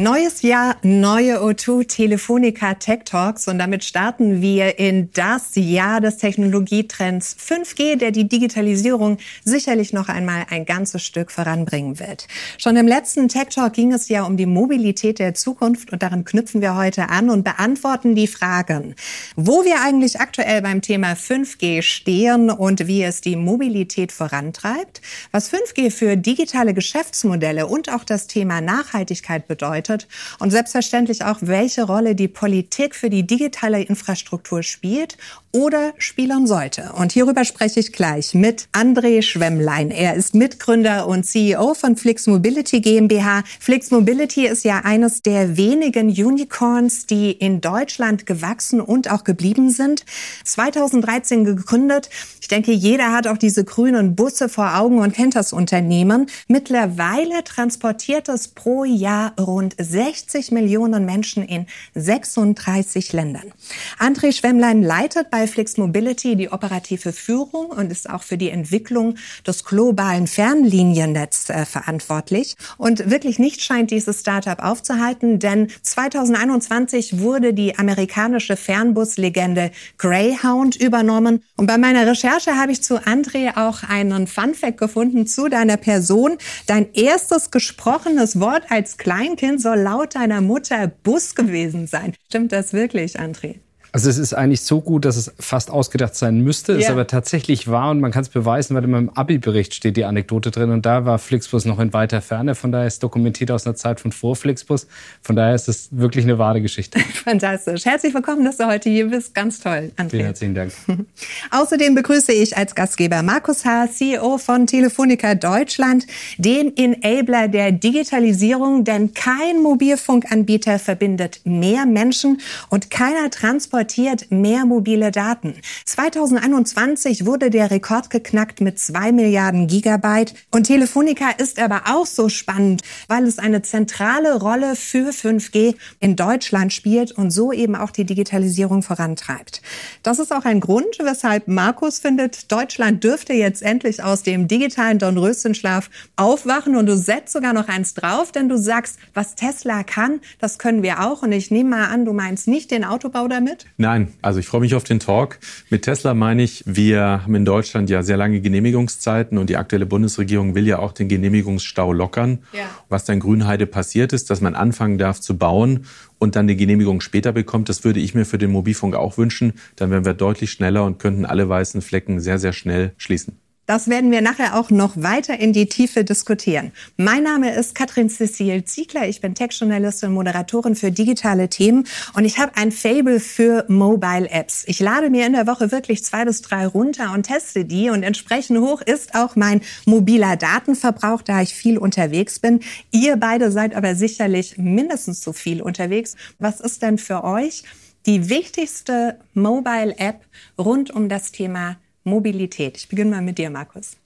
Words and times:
Neues 0.00 0.40
Jahr, 0.40 0.76
neue 0.82 1.42
O2 1.42 1.86
Telefonica 1.86 2.72
Tech 2.72 3.00
Talks 3.04 3.48
und 3.48 3.58
damit 3.58 3.84
starten 3.84 4.40
wir 4.40 4.78
in 4.78 5.10
das 5.12 5.50
Jahr 5.56 6.00
des 6.00 6.16
Technologietrends 6.16 7.36
5G, 7.38 7.96
der 7.96 8.10
die 8.10 8.26
Digitalisierung 8.26 9.18
sicherlich 9.44 9.92
noch 9.92 10.08
einmal 10.08 10.46
ein 10.48 10.64
ganzes 10.64 11.02
Stück 11.02 11.30
voranbringen 11.30 12.00
wird. 12.00 12.28
Schon 12.56 12.76
im 12.76 12.88
letzten 12.88 13.28
Tech 13.28 13.48
Talk 13.50 13.74
ging 13.74 13.92
es 13.92 14.08
ja 14.08 14.22
um 14.22 14.38
die 14.38 14.46
Mobilität 14.46 15.18
der 15.18 15.34
Zukunft 15.34 15.92
und 15.92 16.02
daran 16.02 16.24
knüpfen 16.24 16.62
wir 16.62 16.76
heute 16.76 17.10
an 17.10 17.28
und 17.28 17.44
beantworten 17.44 18.14
die 18.14 18.26
Fragen, 18.26 18.94
wo 19.36 19.66
wir 19.66 19.82
eigentlich 19.82 20.18
aktuell 20.18 20.62
beim 20.62 20.80
Thema 20.80 21.12
5G 21.12 21.82
stehen 21.82 22.48
und 22.48 22.86
wie 22.86 23.02
es 23.02 23.20
die 23.20 23.36
Mobilität 23.36 24.12
vorantreibt, 24.12 25.02
was 25.30 25.52
5G 25.52 25.90
für 25.90 26.16
digitale 26.16 26.72
Geschäftsmodelle 26.72 27.66
und 27.66 27.92
auch 27.92 28.04
das 28.04 28.28
Thema 28.28 28.62
Nachhaltigkeit 28.62 29.46
bedeutet 29.46 29.89
bedeutet 29.90 30.08
und 30.38 30.50
selbstverständlich 30.50 31.24
auch, 31.24 31.38
welche 31.40 31.82
Rolle 31.82 32.14
die 32.14 32.28
Politik 32.28 32.94
für 32.94 33.10
die 33.10 33.26
digitale 33.26 33.82
Infrastruktur 33.82 34.62
spielt 34.62 35.16
oder 35.52 35.92
spielen 35.98 36.46
sollte. 36.46 36.92
Und 36.96 37.12
hierüber 37.12 37.44
spreche 37.44 37.80
ich 37.80 37.92
gleich 37.92 38.34
mit 38.34 38.68
André 38.72 39.22
Schwemmlein. 39.22 39.90
Er 39.90 40.14
ist 40.14 40.34
Mitgründer 40.34 41.08
und 41.08 41.24
CEO 41.24 41.74
von 41.74 41.96
Flix 41.96 42.26
Mobility 42.28 42.80
GmbH. 42.80 43.42
Flix 43.58 43.90
Mobility 43.90 44.46
ist 44.46 44.64
ja 44.64 44.82
eines 44.84 45.22
der 45.22 45.56
wenigen 45.56 46.08
Unicorns, 46.08 47.06
die 47.06 47.32
in 47.32 47.60
Deutschland 47.60 48.26
gewachsen 48.26 48.80
und 48.80 49.10
auch 49.10 49.24
geblieben 49.24 49.70
sind. 49.70 50.04
2013 50.44 51.44
gegründet. 51.44 52.10
Ich 52.40 52.48
denke, 52.48 52.72
jeder 52.72 53.12
hat 53.12 53.26
auch 53.26 53.38
diese 53.38 53.64
grünen 53.64 54.14
Busse 54.14 54.48
vor 54.48 54.76
Augen 54.76 54.98
und 54.98 55.14
kennt 55.14 55.34
das 55.34 55.52
Unternehmen. 55.52 56.26
Mittlerweile 56.46 57.42
transportiert 57.44 58.28
es 58.28 58.48
pro 58.48 58.84
Jahr 58.84 59.32
rund 59.38 59.74
60 59.82 60.52
Millionen 60.52 61.04
Menschen 61.04 61.44
in 61.44 61.66
36 61.94 63.12
Ländern. 63.12 63.52
André 63.98 64.32
Schwemmlein 64.32 64.82
leitet 64.82 65.30
bei 65.30 65.46
Flix 65.46 65.76
Mobility 65.76 66.36
die 66.36 66.50
operative 66.50 67.12
Führung 67.12 67.66
und 67.66 67.90
ist 67.90 68.08
auch 68.08 68.22
für 68.22 68.38
die 68.38 68.50
Entwicklung 68.50 69.16
des 69.46 69.64
globalen 69.64 70.26
Fernliniennetzes 70.26 71.50
äh, 71.50 71.64
verantwortlich. 71.64 72.56
Und 72.78 73.10
wirklich 73.10 73.38
nicht 73.38 73.62
scheint 73.62 73.90
dieses 73.90 74.20
Startup 74.20 74.62
aufzuhalten, 74.62 75.38
denn 75.38 75.68
2021 75.82 77.18
wurde 77.18 77.54
die 77.54 77.78
amerikanische 77.78 78.56
Fernbuslegende 78.56 79.70
Greyhound 79.98 80.76
übernommen. 80.76 81.42
Und 81.56 81.66
bei 81.66 81.78
meiner 81.78 82.06
Recherche 82.06 82.56
habe 82.56 82.72
ich 82.72 82.82
zu 82.82 82.98
André 82.98 83.56
auch 83.56 83.82
einen 83.82 84.26
Funfact 84.26 84.78
gefunden 84.78 85.26
zu 85.26 85.48
deiner 85.48 85.76
Person. 85.76 86.36
Dein 86.66 86.92
erstes 86.92 87.50
gesprochenes 87.50 88.40
Wort 88.40 88.64
als 88.70 88.96
Kleinkind 88.96 89.60
soll 89.60 89.69
laut 89.74 90.14
deiner 90.14 90.40
Mutter 90.40 90.86
Bus 90.88 91.34
gewesen 91.34 91.86
sein. 91.86 92.14
Stimmt 92.26 92.52
das 92.52 92.72
wirklich, 92.72 93.18
André? 93.18 93.60
Also 93.92 94.08
es 94.08 94.18
ist 94.18 94.34
eigentlich 94.34 94.60
so 94.60 94.80
gut, 94.80 95.04
dass 95.04 95.16
es 95.16 95.32
fast 95.40 95.70
ausgedacht 95.70 96.14
sein 96.14 96.40
müsste, 96.40 96.74
ja. 96.74 96.78
ist 96.78 96.90
aber 96.90 97.06
tatsächlich 97.06 97.68
wahr 97.68 97.90
und 97.90 98.00
man 98.00 98.12
kann 98.12 98.22
es 98.22 98.28
beweisen, 98.28 98.76
weil 98.76 98.84
in 98.84 98.90
meinem 98.90 99.08
Abi-Bericht 99.10 99.74
steht 99.74 99.96
die 99.96 100.04
Anekdote 100.04 100.50
drin 100.50 100.70
und 100.70 100.86
da 100.86 101.06
war 101.06 101.18
Flixbus 101.18 101.64
noch 101.64 101.80
in 101.80 101.92
weiter 101.92 102.20
Ferne, 102.22 102.54
von 102.54 102.70
daher 102.70 102.86
ist 102.86 102.94
es 102.94 102.98
dokumentiert 103.00 103.50
aus 103.50 103.66
einer 103.66 103.74
Zeit 103.74 103.98
von 103.98 104.12
vor 104.12 104.36
Flixbus, 104.36 104.86
von 105.22 105.34
daher 105.34 105.54
ist 105.54 105.68
es 105.68 105.88
wirklich 105.90 106.24
eine 106.24 106.38
wahre 106.38 106.60
Geschichte. 106.60 107.00
Fantastisch. 107.24 107.84
Herzlich 107.84 108.14
willkommen, 108.14 108.44
dass 108.44 108.58
du 108.58 108.66
heute 108.66 108.90
hier 108.90 109.08
bist. 109.08 109.34
Ganz 109.34 109.60
toll, 109.60 109.90
André. 109.96 110.10
Vielen 110.10 110.24
herzlichen 110.24 110.54
Dank. 110.54 110.72
Außerdem 111.50 111.94
begrüße 111.94 112.32
ich 112.32 112.56
als 112.56 112.74
Gastgeber 112.74 113.22
Markus 113.22 113.64
Haar, 113.64 113.90
CEO 113.90 114.38
von 114.38 114.68
Telefonica 114.68 115.34
Deutschland, 115.34 116.06
den 116.38 116.76
Enabler 116.76 117.48
der 117.48 117.72
Digitalisierung, 117.72 118.84
denn 118.84 119.14
kein 119.14 119.60
Mobilfunkanbieter 119.62 120.78
verbindet 120.78 121.40
mehr 121.44 121.86
Menschen 121.86 122.40
und 122.68 122.90
keiner 122.90 123.30
Transport 123.30 123.79
transportiert 123.80 124.30
mehr 124.30 124.66
mobile 124.66 125.10
Daten. 125.10 125.54
2021 125.86 127.24
wurde 127.24 127.48
der 127.48 127.70
Rekord 127.70 128.10
geknackt 128.10 128.60
mit 128.60 128.78
zwei 128.78 129.10
Milliarden 129.10 129.68
Gigabyte. 129.68 130.34
Und 130.50 130.64
Telefonica 130.64 131.30
ist 131.38 131.58
aber 131.58 131.82
auch 131.86 132.04
so 132.04 132.28
spannend, 132.28 132.82
weil 133.08 133.24
es 133.24 133.38
eine 133.38 133.62
zentrale 133.62 134.38
Rolle 134.38 134.76
für 134.76 135.12
5G 135.12 135.76
in 135.98 136.14
Deutschland 136.14 136.74
spielt 136.74 137.12
und 137.12 137.30
so 137.30 137.52
eben 137.52 137.74
auch 137.74 137.90
die 137.90 138.04
Digitalisierung 138.04 138.82
vorantreibt. 138.82 139.62
Das 140.02 140.18
ist 140.18 140.32
auch 140.32 140.44
ein 140.44 140.60
Grund, 140.60 140.98
weshalb 141.02 141.48
Markus 141.48 142.00
findet, 142.00 142.52
Deutschland 142.52 143.02
dürfte 143.02 143.32
jetzt 143.32 143.62
endlich 143.62 144.02
aus 144.02 144.22
dem 144.22 144.46
digitalen 144.46 144.98
Dornröschenschlaf 144.98 145.88
aufwachen 146.16 146.76
und 146.76 146.84
du 146.84 146.96
setzt 146.96 147.32
sogar 147.32 147.54
noch 147.54 147.68
eins 147.68 147.94
drauf, 147.94 148.30
denn 148.30 148.50
du 148.50 148.58
sagst, 148.58 148.98
was 149.14 149.36
Tesla 149.36 149.84
kann, 149.84 150.20
das 150.38 150.58
können 150.58 150.82
wir 150.82 151.00
auch. 151.00 151.22
Und 151.22 151.32
ich 151.32 151.50
nehme 151.50 151.70
mal 151.70 151.86
an, 151.86 152.04
du 152.04 152.12
meinst 152.12 152.46
nicht 152.46 152.70
den 152.70 152.84
Autobau 152.84 153.26
damit? 153.26 153.69
Nein, 153.76 154.12
also 154.22 154.38
ich 154.40 154.46
freue 154.46 154.60
mich 154.60 154.74
auf 154.74 154.84
den 154.84 155.00
Talk. 155.00 155.38
Mit 155.70 155.82
Tesla 155.82 156.14
meine 156.14 156.42
ich, 156.42 156.62
wir 156.66 157.22
haben 157.22 157.34
in 157.34 157.44
Deutschland 157.44 157.90
ja 157.90 158.02
sehr 158.02 158.16
lange 158.16 158.40
Genehmigungszeiten 158.40 159.38
und 159.38 159.48
die 159.50 159.56
aktuelle 159.56 159.86
Bundesregierung 159.86 160.54
will 160.54 160.66
ja 160.66 160.78
auch 160.78 160.92
den 160.92 161.08
Genehmigungsstau 161.08 161.92
lockern. 161.92 162.40
Ja. 162.52 162.64
Was 162.88 163.04
dann 163.04 163.20
Grünheide 163.20 163.66
passiert 163.66 164.12
ist, 164.12 164.30
dass 164.30 164.40
man 164.40 164.54
anfangen 164.54 164.98
darf 164.98 165.20
zu 165.20 165.36
bauen 165.38 165.86
und 166.18 166.36
dann 166.36 166.46
die 166.46 166.56
Genehmigung 166.56 167.00
später 167.00 167.32
bekommt, 167.32 167.68
das 167.68 167.84
würde 167.84 168.00
ich 168.00 168.14
mir 168.14 168.24
für 168.24 168.38
den 168.38 168.50
Mobilfunk 168.50 168.94
auch 168.94 169.18
wünschen. 169.18 169.54
Dann 169.76 169.90
wären 169.90 170.04
wir 170.04 170.14
deutlich 170.14 170.50
schneller 170.50 170.84
und 170.84 170.98
könnten 170.98 171.24
alle 171.24 171.48
weißen 171.48 171.80
Flecken 171.82 172.20
sehr, 172.20 172.38
sehr 172.38 172.52
schnell 172.52 172.92
schließen. 172.98 173.38
Das 173.70 173.86
werden 173.86 174.10
wir 174.10 174.20
nachher 174.20 174.58
auch 174.58 174.70
noch 174.70 174.96
weiter 174.96 175.38
in 175.38 175.52
die 175.52 175.66
Tiefe 175.66 176.02
diskutieren. 176.02 176.72
Mein 176.96 177.22
Name 177.22 177.54
ist 177.54 177.76
Katrin 177.76 178.10
Cecile 178.10 178.64
Ziegler. 178.64 179.06
Ich 179.06 179.20
bin 179.20 179.36
Tech-Journalistin 179.36 180.08
und 180.08 180.16
Moderatorin 180.16 180.74
für 180.74 180.90
digitale 180.90 181.48
Themen 181.48 181.86
und 182.14 182.24
ich 182.24 182.40
habe 182.40 182.56
ein 182.56 182.72
Fable 182.72 183.20
für 183.20 183.66
Mobile 183.68 184.28
Apps. 184.28 184.64
Ich 184.66 184.80
lade 184.80 185.08
mir 185.08 185.24
in 185.24 185.34
der 185.34 185.46
Woche 185.46 185.70
wirklich 185.70 186.02
zwei 186.02 186.24
bis 186.24 186.42
drei 186.42 186.66
runter 186.66 187.12
und 187.12 187.28
teste 187.28 187.64
die 187.64 187.90
und 187.90 188.02
entsprechend 188.02 188.58
hoch 188.58 188.80
ist 188.80 189.14
auch 189.14 189.36
mein 189.36 189.60
mobiler 189.86 190.34
Datenverbrauch, 190.34 191.22
da 191.22 191.40
ich 191.40 191.54
viel 191.54 191.78
unterwegs 191.78 192.40
bin. 192.40 192.58
Ihr 192.90 193.18
beide 193.18 193.52
seid 193.52 193.76
aber 193.76 193.94
sicherlich 193.94 194.58
mindestens 194.58 195.22
so 195.22 195.32
viel 195.32 195.62
unterwegs. 195.62 196.16
Was 196.40 196.58
ist 196.58 196.82
denn 196.82 196.98
für 196.98 197.22
euch 197.22 197.62
die 198.04 198.28
wichtigste 198.30 199.20
Mobile 199.34 199.96
App 199.96 200.22
rund 200.58 200.90
um 200.90 201.08
das 201.08 201.30
Thema 201.30 201.76
Mobilität. 202.04 202.76
Ich 202.76 202.88
beginne 202.88 203.10
mal 203.10 203.22
mit 203.22 203.38
dir, 203.38 203.50
Markus. 203.50 203.96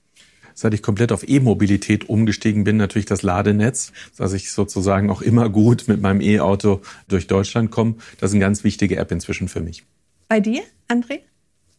Seit 0.53 0.73
ich 0.73 0.81
komplett 0.81 1.11
auf 1.11 1.27
E-Mobilität 1.27 2.07
umgestiegen 2.07 2.63
bin, 2.63 2.77
natürlich 2.77 3.05
das 3.05 3.23
Ladenetz, 3.23 3.91
dass 4.17 4.31
ich 4.31 4.51
sozusagen 4.51 5.09
auch 5.09 5.21
immer 5.21 5.49
gut 5.49 5.87
mit 5.87 6.01
meinem 6.01 6.21
E-Auto 6.21 6.81
durch 7.09 7.27
Deutschland 7.27 7.71
komme. 7.71 7.95
Das 8.19 8.31
ist 8.31 8.35
eine 8.35 8.45
ganz 8.45 8.63
wichtige 8.63 8.95
App 8.95 9.11
inzwischen 9.11 9.49
für 9.49 9.59
mich. 9.59 9.83
Bei 10.29 10.39
dir, 10.39 10.61
André? 10.87 11.19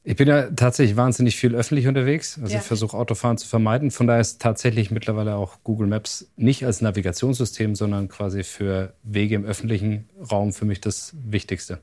Ich 0.08 0.14
bin 0.14 0.28
ja 0.28 0.50
tatsächlich 0.50 0.96
wahnsinnig 0.96 1.36
viel 1.36 1.56
öffentlich 1.56 1.88
unterwegs. 1.88 2.38
Also 2.40 2.52
ja. 2.52 2.60
ich 2.60 2.64
versuche 2.64 2.96
Autofahren 2.96 3.38
zu 3.38 3.48
vermeiden. 3.48 3.90
Von 3.90 4.06
daher 4.06 4.20
ist 4.20 4.40
tatsächlich 4.40 4.92
mittlerweile 4.92 5.34
auch 5.34 5.64
Google 5.64 5.88
Maps 5.88 6.30
nicht 6.36 6.64
als 6.64 6.80
Navigationssystem, 6.80 7.74
sondern 7.74 8.08
quasi 8.08 8.44
für 8.44 8.94
Wege 9.02 9.34
im 9.34 9.44
öffentlichen 9.44 10.08
Raum 10.30 10.52
für 10.52 10.64
mich 10.64 10.80
das 10.80 11.12
Wichtigste. 11.24 11.80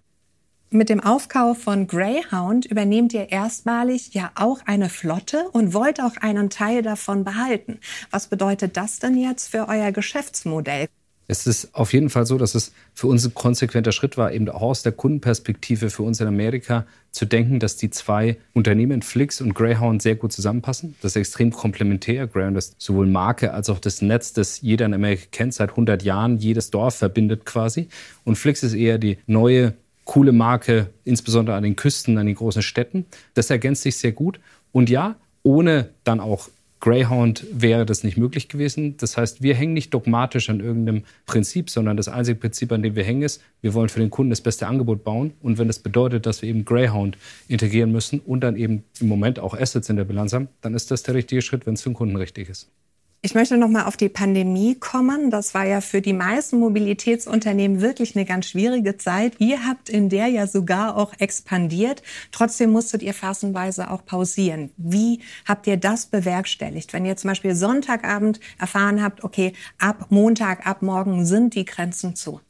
Mit 0.75 0.89
dem 0.89 1.01
Aufkauf 1.01 1.59
von 1.59 1.85
Greyhound 1.85 2.65
übernehmt 2.65 3.13
ihr 3.13 3.31
erstmalig 3.31 4.15
ja 4.15 4.31
auch 4.33 4.57
eine 4.65 4.89
Flotte 4.89 5.47
und 5.51 5.75
wollt 5.75 6.01
auch 6.01 6.17
einen 6.17 6.49
Teil 6.49 6.81
davon 6.81 7.23
behalten. 7.23 7.77
Was 8.09 8.25
bedeutet 8.25 8.75
das 8.75 8.97
denn 8.97 9.15
jetzt 9.15 9.49
für 9.49 9.67
euer 9.67 9.91
Geschäftsmodell? 9.91 10.87
Es 11.27 11.45
ist 11.45 11.75
auf 11.75 11.93
jeden 11.93 12.09
Fall 12.09 12.25
so, 12.25 12.39
dass 12.39 12.55
es 12.55 12.73
für 12.95 13.05
uns 13.05 13.23
ein 13.23 13.35
konsequenter 13.35 13.91
Schritt 13.91 14.17
war, 14.17 14.31
eben 14.33 14.49
auch 14.49 14.63
aus 14.63 14.81
der 14.81 14.93
Kundenperspektive 14.93 15.91
für 15.91 16.01
uns 16.01 16.19
in 16.19 16.27
Amerika 16.27 16.87
zu 17.11 17.25
denken, 17.25 17.59
dass 17.59 17.77
die 17.77 17.91
zwei 17.91 18.37
Unternehmen, 18.53 19.03
Flix 19.03 19.41
und 19.41 19.53
Greyhound, 19.53 20.01
sehr 20.01 20.15
gut 20.15 20.33
zusammenpassen. 20.33 20.95
Das 21.03 21.11
ist 21.11 21.17
extrem 21.17 21.51
komplementär. 21.51 22.25
Greyhound 22.25 22.57
ist 22.57 22.81
sowohl 22.81 23.05
Marke 23.05 23.53
als 23.53 23.69
auch 23.69 23.77
das 23.77 24.01
Netz, 24.01 24.33
das 24.33 24.61
jeder 24.61 24.87
in 24.87 24.95
Amerika 24.95 25.25
kennt, 25.31 25.53
seit 25.53 25.69
100 25.69 26.01
Jahren, 26.01 26.39
jedes 26.39 26.71
Dorf 26.71 26.95
verbindet 26.95 27.45
quasi. 27.45 27.89
Und 28.23 28.37
Flix 28.37 28.63
ist 28.63 28.73
eher 28.73 28.97
die 28.97 29.19
neue 29.27 29.75
coole 30.05 30.31
Marke, 30.31 30.89
insbesondere 31.03 31.55
an 31.55 31.63
den 31.63 31.75
Küsten, 31.75 32.17
an 32.17 32.25
den 32.25 32.35
großen 32.35 32.61
Städten. 32.61 33.05
Das 33.33 33.49
ergänzt 33.49 33.83
sich 33.83 33.97
sehr 33.97 34.11
gut. 34.11 34.39
Und 34.71 34.89
ja, 34.89 35.15
ohne 35.43 35.89
dann 36.03 36.19
auch 36.19 36.49
Greyhound 36.83 37.45
wäre 37.49 37.85
das 37.85 38.03
nicht 38.03 38.17
möglich 38.17 38.49
gewesen. 38.49 38.97
Das 38.97 39.15
heißt, 39.15 39.41
wir 39.41 39.55
hängen 39.55 39.71
nicht 39.71 39.93
dogmatisch 39.93 40.49
an 40.49 40.59
irgendeinem 40.59 41.03
Prinzip, 41.25 41.69
sondern 41.69 41.95
das 41.95 42.09
einzige 42.09 42.37
Prinzip, 42.37 42.73
an 42.73 42.83
dem 42.83 42.97
wir 42.97 43.05
hängen, 43.05 43.21
ist, 43.21 43.41
wir 43.61 43.73
wollen 43.73 43.87
für 43.87 44.01
den 44.01 44.09
Kunden 44.09 44.31
das 44.31 44.41
beste 44.41 44.67
Angebot 44.67 45.05
bauen. 45.05 45.31
Und 45.41 45.57
wenn 45.57 45.67
das 45.67 45.79
bedeutet, 45.79 46.25
dass 46.25 46.41
wir 46.41 46.49
eben 46.49 46.65
Greyhound 46.65 47.17
integrieren 47.47 47.93
müssen 47.93 48.19
und 48.19 48.41
dann 48.41 48.57
eben 48.57 48.83
im 48.99 49.07
Moment 49.07 49.39
auch 49.39 49.53
Assets 49.53 49.87
in 49.87 49.95
der 49.95 50.03
Bilanz 50.03 50.33
haben, 50.33 50.49
dann 50.59 50.73
ist 50.73 50.91
das 50.91 51.03
der 51.03 51.15
richtige 51.15 51.41
Schritt, 51.41 51.65
wenn 51.65 51.75
es 51.75 51.81
für 51.83 51.89
den 51.89 51.95
Kunden 51.95 52.17
richtig 52.17 52.49
ist. 52.49 52.69
Ich 53.25 53.35
möchte 53.35 53.55
noch 53.55 53.69
mal 53.69 53.85
auf 53.85 53.95
die 53.95 54.09
Pandemie 54.09 54.75
kommen. 54.75 55.31
Das 55.31 55.53
war 55.53 55.65
ja 55.65 55.79
für 55.79 56.01
die 56.01 56.11
meisten 56.11 56.59
Mobilitätsunternehmen 56.59 57.79
wirklich 57.79 58.17
eine 58.17 58.25
ganz 58.25 58.47
schwierige 58.47 58.97
Zeit. 58.97 59.35
Ihr 59.39 59.65
habt 59.65 59.87
in 59.87 60.09
der 60.09 60.27
ja 60.27 60.45
sogar 60.45 60.97
auch 60.97 61.13
expandiert. 61.19 62.03
Trotzdem 62.33 62.71
musstet 62.71 63.01
ihr 63.01 63.13
phasenweise 63.13 63.89
auch 63.89 64.03
pausieren. 64.05 64.71
Wie 64.75 65.21
habt 65.45 65.67
ihr 65.67 65.77
das 65.77 66.07
bewerkstelligt? 66.07 66.91
Wenn 66.91 67.05
ihr 67.05 67.15
zum 67.15 67.29
Beispiel 67.29 67.55
Sonntagabend 67.55 68.41
erfahren 68.59 69.01
habt, 69.01 69.23
okay, 69.23 69.53
ab 69.79 70.07
Montag, 70.09 70.67
ab 70.67 70.81
morgen 70.81 71.25
sind 71.25 71.55
die 71.55 71.63
Grenzen 71.63 72.17
zu. 72.17 72.41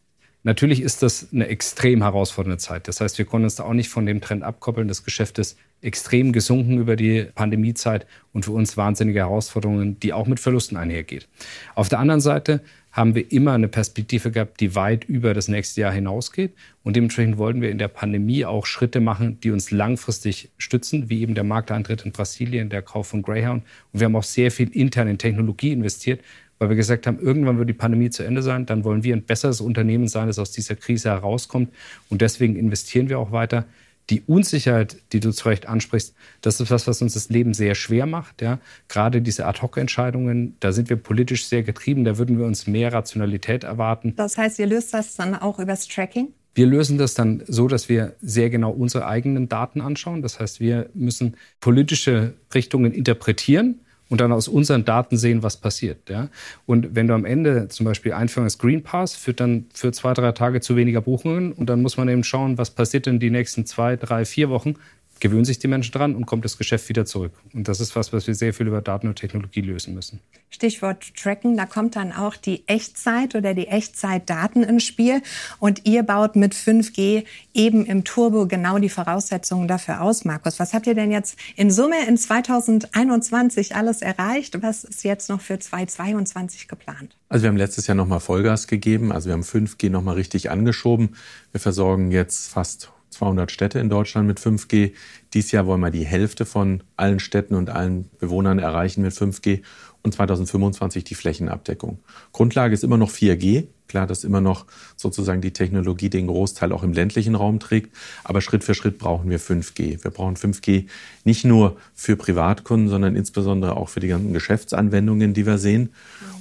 Natürlich 0.42 0.82
ist 0.82 1.04
das 1.04 1.28
eine 1.32 1.50
extrem 1.50 2.02
herausfordernde 2.02 2.58
Zeit. 2.58 2.88
Das 2.88 3.00
heißt, 3.00 3.20
wir 3.20 3.26
konnten 3.26 3.46
uns 3.46 3.56
da 3.58 3.64
auch 3.64 3.74
nicht 3.74 3.90
von 3.90 4.08
dem 4.08 4.22
Trend 4.22 4.42
abkoppeln. 4.42 4.88
Das 4.88 5.04
Geschäft 5.04 5.38
ist 5.38 5.56
extrem 5.84 6.34
gesunken 6.34 6.80
über 6.80 6.96
die 6.96 7.26
Pandemiezeit 7.36 8.06
und 8.32 8.46
für 8.46 8.52
uns 8.52 8.78
wahnsinnige 8.78 9.20
Herausforderungen, 9.20 10.00
die 10.00 10.14
auch 10.14 10.28
mit 10.28 10.40
Verlusten 10.40 10.78
einhergeht. 10.78 11.28
Auf 11.76 11.90
der 11.90 12.00
anderen 12.00 12.22
Seite 12.22 12.62
haben 12.94 13.16
wir 13.16 13.32
immer 13.32 13.54
eine 13.54 13.68
Perspektive 13.68 14.30
gehabt, 14.30 14.60
die 14.60 14.76
weit 14.76 15.04
über 15.06 15.34
das 15.34 15.48
nächste 15.48 15.82
Jahr 15.82 15.92
hinausgeht. 15.92 16.54
Und 16.84 16.96
dementsprechend 16.96 17.40
wollten 17.40 17.62
wir 17.62 17.72
in 17.72 17.80
der 17.80 17.88
Pandemie 17.88 18.46
auch 18.46 18.68
Schritte 18.68 19.00
machen, 19.00 19.40
die 19.42 19.50
uns 19.50 19.72
langfristig 19.72 20.52
stützen, 20.60 21.10
wie 21.10 21.22
eben 21.22 21.34
der 21.34 21.44
Markteintritt 21.44 22.06
in 22.06 22.12
Brasilien, 22.12 22.70
der 22.70 22.84
Kauf 22.84 23.08
von 23.08 23.24
Greyhound. 23.24 23.64
Und 23.92 24.00
wir 24.00 24.06
haben 24.06 24.16
auch 24.16 24.24
sehr 24.24 24.52
viel 24.52 24.70
intern 24.70 25.08
in 25.08 25.18
Technologie 25.18 25.72
investiert, 25.72 26.22
weil 26.60 26.70
wir 26.70 26.76
gesagt 26.76 27.08
haben, 27.08 27.20
irgendwann 27.20 27.58
wird 27.58 27.68
die 27.68 27.74
Pandemie 27.74 28.12
zu 28.12 28.24
Ende 28.24 28.44
sein, 28.44 28.68
dann 28.68 28.84
wollen 28.84 29.04
wir 29.04 29.16
ein 29.16 29.24
besseres 29.24 29.60
Unternehmen 29.60 30.08
sein, 30.08 30.28
das 30.28 30.38
aus 30.38 30.52
dieser 30.52 30.76
Krise 30.76 31.10
herauskommt. 31.10 31.74
Und 32.10 32.22
deswegen 32.22 32.56
investieren 32.56 33.10
wir 33.10 33.18
auch 33.18 33.32
weiter. 33.32 33.66
Die 34.10 34.22
Unsicherheit, 34.22 34.98
die 35.14 35.20
du 35.20 35.32
zu 35.32 35.48
Recht 35.48 35.66
ansprichst, 35.68 36.14
das 36.42 36.60
ist 36.60 36.70
was, 36.72 36.88
was 36.88 37.02
uns 37.02 37.14
das 37.14 37.30
Leben 37.30 37.54
sehr 37.54 37.74
schwer 37.76 38.06
macht. 38.06 38.42
Ja? 38.42 38.60
Gerade 38.90 39.22
diese 39.22 39.46
Ad-Hoc-Entscheidungen, 39.46 40.58
da 40.60 40.72
sind 40.72 40.90
wir 40.90 40.98
politisch 40.98 41.48
sehr 41.48 41.64
getrieben, 41.64 42.04
da 42.04 42.18
würden 42.18 42.38
wir 42.38 42.46
uns 42.46 42.68
mehr 42.68 42.92
Rationalität 42.92 43.64
erwarten. 43.64 44.14
Das 44.16 44.38
heißt, 44.38 44.60
ihr 44.60 44.68
löst 44.68 44.94
das 44.94 45.16
dann 45.16 45.36
auch 45.36 45.60
übers 45.60 45.88
Tracking? 45.88 46.34
Wir 46.56 46.68
lösen 46.68 46.98
das 47.00 47.16
dann 47.16 47.44
so, 47.48 47.68
dass 47.68 47.90
wir 47.90 48.16
sehr 48.22 48.50
genau 48.50 48.72
unsere 48.72 49.08
eigenen 49.08 49.50
Daten 49.50 49.82
anschauen. 49.82 50.22
Das 50.22 50.40
heißt, 50.40 50.60
wir 50.60 50.90
müssen 50.94 51.36
politische 51.62 52.36
Richtungen 52.54 52.92
interpretieren 52.92 53.80
und 54.14 54.22
dann 54.22 54.32
aus 54.32 54.48
unseren 54.48 54.86
Daten 54.86 55.18
sehen, 55.18 55.42
was 55.42 55.58
passiert. 55.58 56.08
Ja? 56.08 56.30
Und 56.68 56.94
wenn 56.94 57.08
du 57.08 57.16
am 57.16 57.26
Ende 57.26 57.68
zum 57.70 57.88
Beispiel 57.88 58.14
Einführung 58.14 58.46
des 58.46 58.60
Green 58.60 58.84
Pass 58.84 59.16
führt 59.16 59.40
dann 59.40 59.66
für 59.74 59.92
zwei, 59.92 60.14
drei 60.14 60.32
Tage 60.34 60.62
zu 60.62 60.76
weniger 60.76 61.02
Buchungen 61.02 61.52
und 61.52 61.68
dann 61.68 61.82
muss 61.82 61.98
man 61.98 62.08
eben 62.10 62.24
schauen, 62.24 62.60
was 62.60 62.70
passiert 62.70 63.08
denn 63.08 63.20
die 63.20 63.32
nächsten 63.32 63.66
zwei, 63.66 63.96
drei, 63.96 64.24
vier 64.24 64.52
Wochen 64.52 64.76
gewöhnen 65.24 65.46
sich 65.46 65.58
die 65.58 65.70
Menschen 65.70 65.94
dran 65.94 66.16
und 66.16 66.26
kommt 66.26 66.44
das 66.44 66.58
Geschäft 66.58 66.90
wieder 66.90 67.06
zurück. 67.06 67.32
Und 67.54 67.70
das 67.70 67.80
ist 67.80 67.96
was, 67.96 68.12
was 68.12 68.28
wir 68.28 68.36
sehr 68.36 68.54
viel 68.54 68.68
über 68.68 68.82
Daten 68.82 69.08
und 69.08 69.16
Technologie 69.16 69.62
lösen 69.62 69.94
müssen. 69.94 70.20
Stichwort 70.50 71.16
Tracken, 71.16 71.56
da 71.56 71.66
kommt 71.66 71.96
dann 71.96 72.12
auch 72.12 72.36
die 72.36 72.68
Echtzeit 72.68 73.34
oder 73.34 73.54
die 73.54 73.68
Echtzeitdaten 73.68 74.64
ins 74.64 74.84
Spiel. 74.84 75.22
Und 75.60 75.86
ihr 75.86 76.04
baut 76.04 76.36
mit 76.36 76.54
5G 76.54 77.24
eben 77.54 77.86
im 77.86 78.04
Turbo 78.04 78.48
genau 78.48 78.80
die 78.80 78.90
Voraussetzungen 78.90 79.70
dafür 79.70 80.02
aus, 80.02 80.26
Markus. 80.26 80.60
Was 80.60 80.74
habt 80.74 80.88
ihr 80.88 80.96
denn 80.96 81.10
jetzt 81.10 81.38
in 81.56 81.72
Summe 81.72 82.06
in 82.06 82.18
2021 82.18 83.78
alles 83.78 84.02
erreicht? 84.02 84.62
Was 84.62 84.84
ist 84.84 85.06
jetzt 85.06 85.30
noch 85.30 85.40
für 85.40 85.58
2022 85.58 86.68
geplant? 86.68 87.16
Also 87.30 87.44
wir 87.44 87.48
haben 87.48 87.58
letztes 87.58 87.88
Jahr 87.88 87.96
nochmal 87.96 88.20
Vollgas 88.20 88.68
gegeben. 88.68 89.14
Also 89.14 89.28
wir 89.28 89.34
haben 89.34 89.44
5G 89.44 89.90
nochmal 89.90 90.16
richtig 90.16 90.52
angeschoben. 90.52 91.16
Wir 91.54 91.62
versorgen 91.62 92.12
jetzt 92.12 92.50
fast 92.50 92.92
200 93.14 93.52
Städte 93.52 93.80
in 93.80 93.90
Deutschland 93.90 94.28
mit 94.28 94.40
5G. 94.40 94.92
Dies 95.34 95.52
Jahr 95.52 95.66
wollen 95.66 95.82
wir 95.82 95.92
die 95.92 96.06
Hälfte 96.06 96.46
von 96.46 96.84
allen 96.98 97.20
Städten 97.20 97.56
und 97.56 97.70
allen 97.70 98.10
Bewohnern 98.20 98.60
erreichen 98.60 99.02
mit 99.02 99.14
5G 99.14 99.62
und 100.04 100.14
2025 100.14 101.04
die 101.04 101.16
Flächenabdeckung. 101.16 102.00
Grundlage 102.34 102.74
ist 102.74 102.84
immer 102.84 102.98
noch 102.98 103.10
4G. 103.10 103.68
Klar, 103.88 104.08
dass 104.08 104.24
immer 104.24 104.42
noch 104.42 104.66
sozusagen 104.96 105.42
die 105.42 105.54
Technologie 105.54 106.10
den 106.10 106.28
Großteil 106.28 106.72
auch 106.72 106.84
im 106.84 106.94
ländlichen 106.94 107.36
Raum 107.36 107.60
trägt. 107.60 107.96
Aber 108.24 108.42
Schritt 108.42 108.64
für 108.64 108.74
Schritt 108.74 108.98
brauchen 108.98 109.30
wir 109.30 109.40
5G. 109.40 110.04
Wir 110.04 110.12
brauchen 110.12 110.36
5G 110.36 110.88
nicht 111.24 111.46
nur 111.46 111.78
für 111.94 112.16
Privatkunden, 112.16 112.90
sondern 112.90 113.16
insbesondere 113.16 113.78
auch 113.78 113.90
für 113.90 114.00
die 114.00 114.08
ganzen 114.08 114.34
Geschäftsanwendungen, 114.34 115.34
die 115.34 115.46
wir 115.46 115.58
sehen. 115.58 115.94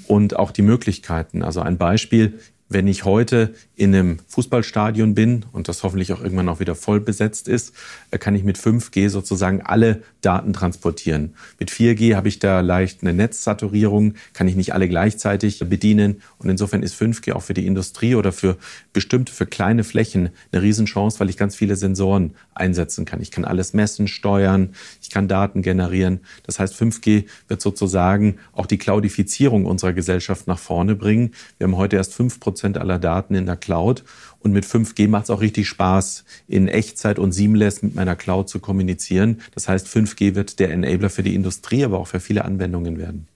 Und 0.08 0.36
auch 0.36 0.50
die 0.50 0.62
Möglichkeiten. 0.62 1.42
Also 1.42 1.60
ein 1.60 1.78
Beispiel. 1.78 2.40
Wenn 2.72 2.86
ich 2.86 3.04
heute 3.04 3.52
in 3.76 3.94
einem 3.94 4.18
Fußballstadion 4.28 5.14
bin 5.14 5.44
und 5.52 5.68
das 5.68 5.82
hoffentlich 5.82 6.10
auch 6.14 6.22
irgendwann 6.22 6.48
auch 6.48 6.58
wieder 6.58 6.74
voll 6.74 7.00
besetzt 7.00 7.46
ist, 7.46 7.74
äh, 8.10 8.16
kann 8.16 8.34
ich 8.34 8.44
mit 8.44 8.56
5G 8.56 9.10
sozusagen 9.10 9.60
alle 9.60 10.02
Daten 10.22 10.54
transportieren. 10.54 11.34
Mit 11.58 11.70
4G 11.70 12.14
habe 12.14 12.28
ich 12.28 12.38
da 12.38 12.60
leicht 12.60 13.02
eine 13.02 13.12
Netzsaturierung, 13.12 14.14
kann 14.32 14.48
ich 14.48 14.56
nicht 14.56 14.72
alle 14.72 14.88
gleichzeitig 14.88 15.58
bedienen. 15.68 16.22
Und 16.38 16.48
insofern 16.48 16.82
ist 16.82 16.94
5G 16.94 17.34
auch 17.34 17.42
für 17.42 17.52
die 17.52 17.66
Industrie 17.66 18.14
oder 18.14 18.32
für 18.32 18.56
bestimmte, 18.94 19.34
für 19.34 19.44
kleine 19.44 19.84
Flächen 19.84 20.30
eine 20.50 20.62
Riesenchance, 20.62 21.20
weil 21.20 21.28
ich 21.28 21.36
ganz 21.36 21.54
viele 21.54 21.76
Sensoren 21.76 22.32
einsetzen 22.54 23.04
kann. 23.04 23.20
Ich 23.20 23.30
kann 23.30 23.44
alles 23.44 23.74
messen, 23.74 24.08
steuern, 24.08 24.70
ich 25.02 25.10
kann 25.10 25.28
Daten 25.28 25.60
generieren. 25.60 26.20
Das 26.44 26.58
heißt, 26.58 26.74
5G 26.74 27.24
wird 27.48 27.60
sozusagen 27.60 28.38
auch 28.52 28.66
die 28.66 28.78
Cloudifizierung 28.78 29.66
unserer 29.66 29.92
Gesellschaft 29.92 30.46
nach 30.46 30.58
vorne 30.58 30.94
bringen. 30.94 31.32
Wir 31.58 31.66
haben 31.66 31.76
heute 31.76 31.96
erst 31.96 32.14
5 32.14 32.40
Prozent 32.40 32.61
aller 32.64 32.98
Daten 32.98 33.34
in 33.34 33.46
der 33.46 33.56
Cloud. 33.56 33.72
Cloud. 33.72 34.04
Und 34.40 34.52
mit 34.52 34.64
5G 34.64 35.08
macht 35.08 35.24
es 35.24 35.30
auch 35.30 35.40
richtig 35.40 35.68
Spaß, 35.68 36.24
in 36.48 36.68
Echtzeit 36.68 37.18
und 37.18 37.32
seamless 37.32 37.82
mit 37.82 37.94
meiner 37.94 38.16
Cloud 38.16 38.48
zu 38.48 38.58
kommunizieren. 38.58 39.40
Das 39.54 39.68
heißt, 39.68 39.86
5G 39.86 40.34
wird 40.34 40.58
der 40.58 40.70
Enabler 40.70 41.10
für 41.10 41.22
die 41.22 41.34
Industrie, 41.34 41.84
aber 41.84 41.98
auch 41.98 42.08
für 42.08 42.20
viele 42.20 42.44
Anwendungen 42.44 42.98
werden. 42.98 43.28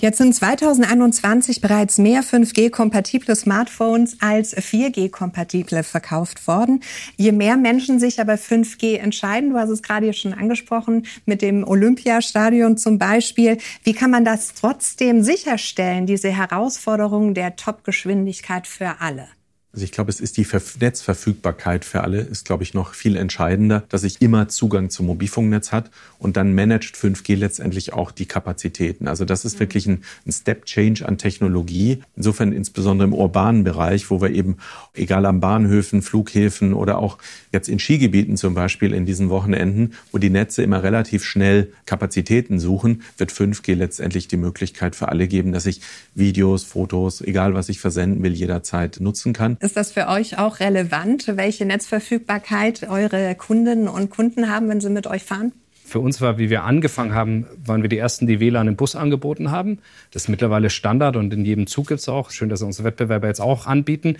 Jetzt 0.00 0.16
sind 0.16 0.34
2021 0.34 1.60
bereits 1.60 1.98
mehr 1.98 2.22
5G-kompatible 2.22 3.36
Smartphones 3.36 4.16
als 4.20 4.56
4G-kompatible 4.56 5.82
verkauft 5.82 6.46
worden. 6.46 6.82
Je 7.18 7.32
mehr 7.32 7.58
Menschen 7.58 8.00
sich 8.00 8.18
aber 8.18 8.36
5G 8.36 8.96
entscheiden, 8.96 9.50
du 9.50 9.58
hast 9.58 9.68
es 9.68 9.82
gerade 9.82 10.10
schon 10.14 10.32
angesprochen, 10.32 11.04
mit 11.26 11.42
dem 11.42 11.68
Olympiastadion 11.68 12.78
zum 12.78 12.96
Beispiel, 12.96 13.58
wie 13.84 13.92
kann 13.92 14.10
man 14.10 14.24
das 14.24 14.54
trotzdem 14.54 15.22
sicherstellen, 15.22 16.06
diese 16.06 16.30
Herausforderung 16.30 17.34
der 17.34 17.56
Top-Geschwindigkeit 17.56 18.66
für 18.66 19.02
alle? 19.02 19.28
Also 19.72 19.84
ich 19.84 19.92
glaube, 19.92 20.10
es 20.10 20.18
ist 20.18 20.36
die 20.36 20.46
Netzverfügbarkeit 20.80 21.84
für 21.84 22.02
alle, 22.02 22.20
ist, 22.22 22.44
glaube 22.44 22.64
ich, 22.64 22.74
noch 22.74 22.92
viel 22.94 23.16
entscheidender, 23.16 23.84
dass 23.88 24.02
ich 24.02 24.20
immer 24.20 24.48
Zugang 24.48 24.90
zum 24.90 25.06
Mobilfunknetz 25.06 25.70
hat 25.70 25.92
und 26.18 26.36
dann 26.36 26.56
managt 26.56 26.96
5G 26.96 27.36
letztendlich 27.36 27.92
auch 27.92 28.10
die 28.10 28.26
Kapazitäten. 28.26 29.06
Also 29.06 29.24
das 29.24 29.44
ist 29.44 29.54
mhm. 29.54 29.60
wirklich 29.60 29.86
ein, 29.86 30.02
ein 30.26 30.32
Step 30.32 30.64
Change 30.64 31.06
an 31.06 31.18
Technologie. 31.18 32.02
Insofern 32.16 32.52
insbesondere 32.52 33.06
im 33.06 33.14
urbanen 33.14 33.62
Bereich, 33.62 34.10
wo 34.10 34.20
wir 34.20 34.30
eben, 34.30 34.56
egal 34.92 35.24
am 35.24 35.38
Bahnhöfen, 35.38 36.02
Flughäfen 36.02 36.74
oder 36.74 36.98
auch 36.98 37.18
jetzt 37.52 37.68
in 37.68 37.78
Skigebieten 37.78 38.36
zum 38.36 38.54
Beispiel 38.54 38.92
in 38.92 39.06
diesen 39.06 39.30
Wochenenden, 39.30 39.92
wo 40.10 40.18
die 40.18 40.30
Netze 40.30 40.64
immer 40.64 40.82
relativ 40.82 41.24
schnell 41.24 41.72
Kapazitäten 41.86 42.58
suchen, 42.58 43.02
wird 43.18 43.30
5G 43.30 43.76
letztendlich 43.76 44.26
die 44.26 44.36
Möglichkeit 44.36 44.96
für 44.96 45.08
alle 45.08 45.28
geben, 45.28 45.52
dass 45.52 45.66
ich 45.66 45.80
Videos, 46.16 46.64
Fotos, 46.64 47.20
egal 47.20 47.54
was 47.54 47.68
ich 47.68 47.78
versenden 47.78 48.22
will, 48.24 48.32
jederzeit 48.32 48.98
nutzen 49.00 49.32
kann. 49.32 49.58
Ist 49.62 49.76
das 49.76 49.92
für 49.92 50.08
euch 50.08 50.38
auch 50.38 50.58
relevant, 50.58 51.36
welche 51.36 51.66
Netzverfügbarkeit 51.66 52.88
eure 52.88 53.34
Kundinnen 53.34 53.88
und 53.88 54.08
Kunden 54.08 54.48
haben, 54.48 54.70
wenn 54.70 54.80
sie 54.80 54.88
mit 54.88 55.06
euch 55.06 55.22
fahren? 55.22 55.52
Für 55.84 56.00
uns 56.00 56.22
war, 56.22 56.38
wie 56.38 56.48
wir 56.48 56.64
angefangen 56.64 57.14
haben, 57.14 57.46
waren 57.66 57.82
wir 57.82 57.90
die 57.90 57.98
Ersten, 57.98 58.26
die 58.26 58.40
WLAN 58.40 58.68
im 58.68 58.76
Bus 58.76 58.96
angeboten 58.96 59.50
haben. 59.50 59.80
Das 60.12 60.22
ist 60.22 60.28
mittlerweile 60.28 60.70
Standard 60.70 61.16
und 61.16 61.34
in 61.34 61.44
jedem 61.44 61.66
Zug 61.66 61.88
gibt 61.88 62.00
es 62.00 62.08
auch. 62.08 62.30
Schön, 62.30 62.48
dass 62.48 62.62
unsere 62.62 62.86
Wettbewerber 62.86 63.26
jetzt 63.26 63.40
auch 63.40 63.66
anbieten. 63.66 64.16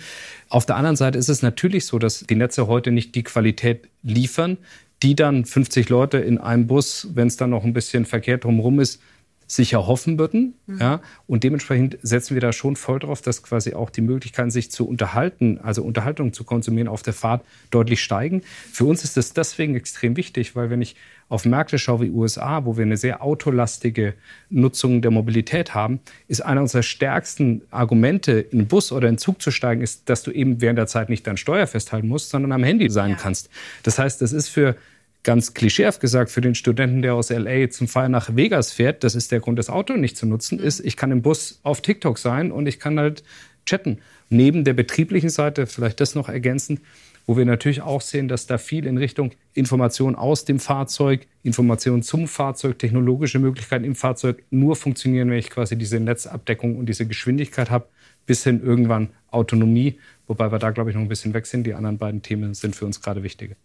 Auf 0.47 0.67
der 0.67 0.75
anderen 0.75 0.95
Seite 0.95 1.17
ist 1.17 1.29
es 1.29 1.41
natürlich 1.41 1.87
so, 1.87 1.97
dass 1.97 2.19
die 2.19 2.35
Netze 2.35 2.67
heute 2.67 2.91
nicht 2.91 3.15
die 3.15 3.23
Qualität 3.23 3.87
liefern, 4.03 4.57
die 5.01 5.15
dann 5.15 5.45
50 5.45 5.89
Leute 5.89 6.19
in 6.19 6.37
einem 6.37 6.67
Bus, 6.67 7.07
wenn 7.15 7.27
es 7.27 7.37
dann 7.37 7.49
noch 7.49 7.63
ein 7.63 7.73
bisschen 7.73 8.05
Verkehr 8.05 8.37
drumherum 8.37 8.79
ist, 8.79 9.01
sich 9.51 9.73
erhoffen 9.73 10.17
würden. 10.17 10.53
Mhm. 10.65 10.77
Ja? 10.79 11.01
Und 11.27 11.43
dementsprechend 11.43 11.97
setzen 12.01 12.35
wir 12.35 12.41
da 12.41 12.53
schon 12.53 12.77
voll 12.77 12.99
drauf, 12.99 13.21
dass 13.21 13.43
quasi 13.43 13.73
auch 13.73 13.89
die 13.89 13.99
Möglichkeiten, 13.99 14.49
sich 14.49 14.71
zu 14.71 14.87
unterhalten, 14.87 15.59
also 15.61 15.83
Unterhaltung 15.83 16.31
zu 16.31 16.45
konsumieren 16.45 16.87
auf 16.87 17.01
der 17.01 17.11
Fahrt 17.11 17.43
deutlich 17.69 18.01
steigen. 18.01 18.43
Für 18.71 18.85
uns 18.85 19.03
ist 19.03 19.17
das 19.17 19.33
deswegen 19.33 19.75
extrem 19.75 20.15
wichtig, 20.15 20.55
weil 20.55 20.69
wenn 20.69 20.81
ich 20.81 20.95
auf 21.27 21.43
Märkte 21.43 21.79
schaue 21.79 22.01
wie 22.01 22.11
USA, 22.11 22.63
wo 22.63 22.77
wir 22.77 22.85
eine 22.85 22.95
sehr 22.95 23.21
autolastige 23.21 24.13
Nutzung 24.49 25.01
der 25.01 25.11
Mobilität 25.11 25.73
haben, 25.73 25.99
ist 26.29 26.39
einer 26.39 26.61
unserer 26.61 26.83
stärksten 26.83 27.61
Argumente, 27.71 28.39
in 28.39 28.59
einen 28.59 28.67
Bus 28.69 28.93
oder 28.93 29.07
in 29.07 29.11
einen 29.11 29.17
Zug 29.17 29.41
zu 29.41 29.51
steigen, 29.51 29.81
ist, 29.81 30.09
dass 30.09 30.23
du 30.23 30.31
eben 30.31 30.61
während 30.61 30.79
der 30.79 30.87
Zeit 30.87 31.09
nicht 31.09 31.27
dein 31.27 31.35
Steuer 31.35 31.67
festhalten 31.67 32.07
musst, 32.07 32.29
sondern 32.29 32.53
am 32.53 32.63
Handy 32.63 32.89
sein 32.89 33.11
ja. 33.11 33.17
kannst. 33.17 33.49
Das 33.83 33.99
heißt, 33.99 34.21
das 34.21 34.31
ist 34.31 34.47
für 34.47 34.77
ganz 35.23 35.53
klischeehaft 35.53 36.01
gesagt, 36.01 36.31
für 36.31 36.41
den 36.41 36.55
Studenten, 36.55 37.01
der 37.01 37.13
aus 37.13 37.29
LA 37.29 37.69
zum 37.69 37.87
Feiern 37.87 38.11
nach 38.11 38.35
Vegas 38.35 38.71
fährt, 38.71 39.03
das 39.03 39.15
ist 39.15 39.31
der 39.31 39.39
Grund, 39.39 39.59
das 39.59 39.69
Auto 39.69 39.93
nicht 39.93 40.17
zu 40.17 40.25
nutzen, 40.25 40.59
ist, 40.59 40.79
ich 40.79 40.97
kann 40.97 41.11
im 41.11 41.21
Bus 41.21 41.59
auf 41.63 41.81
TikTok 41.81 42.17
sein 42.17 42.51
und 42.51 42.67
ich 42.67 42.79
kann 42.79 42.99
halt 42.99 43.23
chatten. 43.65 43.99
Neben 44.29 44.63
der 44.63 44.73
betrieblichen 44.73 45.29
Seite, 45.29 45.67
vielleicht 45.67 45.99
das 45.99 46.15
noch 46.15 46.29
ergänzend, 46.29 46.81
wo 47.27 47.37
wir 47.37 47.45
natürlich 47.45 47.81
auch 47.81 48.01
sehen, 48.01 48.27
dass 48.27 48.47
da 48.47 48.57
viel 48.57 48.87
in 48.87 48.97
Richtung 48.97 49.31
Information 49.53 50.15
aus 50.15 50.43
dem 50.45 50.59
Fahrzeug, 50.59 51.27
Information 51.43 52.01
zum 52.01 52.27
Fahrzeug, 52.27 52.79
technologische 52.79 53.39
Möglichkeiten 53.39 53.85
im 53.85 53.95
Fahrzeug 53.95 54.43
nur 54.49 54.75
funktionieren, 54.75 55.29
wenn 55.29 55.37
ich 55.37 55.49
quasi 55.49 55.77
diese 55.77 55.99
Netzabdeckung 55.99 56.77
und 56.77 56.87
diese 56.87 57.05
Geschwindigkeit 57.05 57.69
habe, 57.69 57.87
bis 58.25 58.43
hin 58.43 58.61
irgendwann 58.63 59.09
Autonomie, 59.29 59.99
wobei 60.27 60.51
wir 60.51 60.59
da, 60.59 60.71
glaube 60.71 60.89
ich, 60.89 60.95
noch 60.95 61.03
ein 61.03 61.09
bisschen 61.09 61.33
weg 61.33 61.45
sind. 61.45 61.65
Die 61.65 61.73
anderen 61.73 61.97
beiden 61.97 62.21
Themen 62.21 62.53
sind 62.53 62.75
für 62.75 62.85
uns 62.85 63.01
gerade 63.01 63.23
wichtiger. 63.23 63.55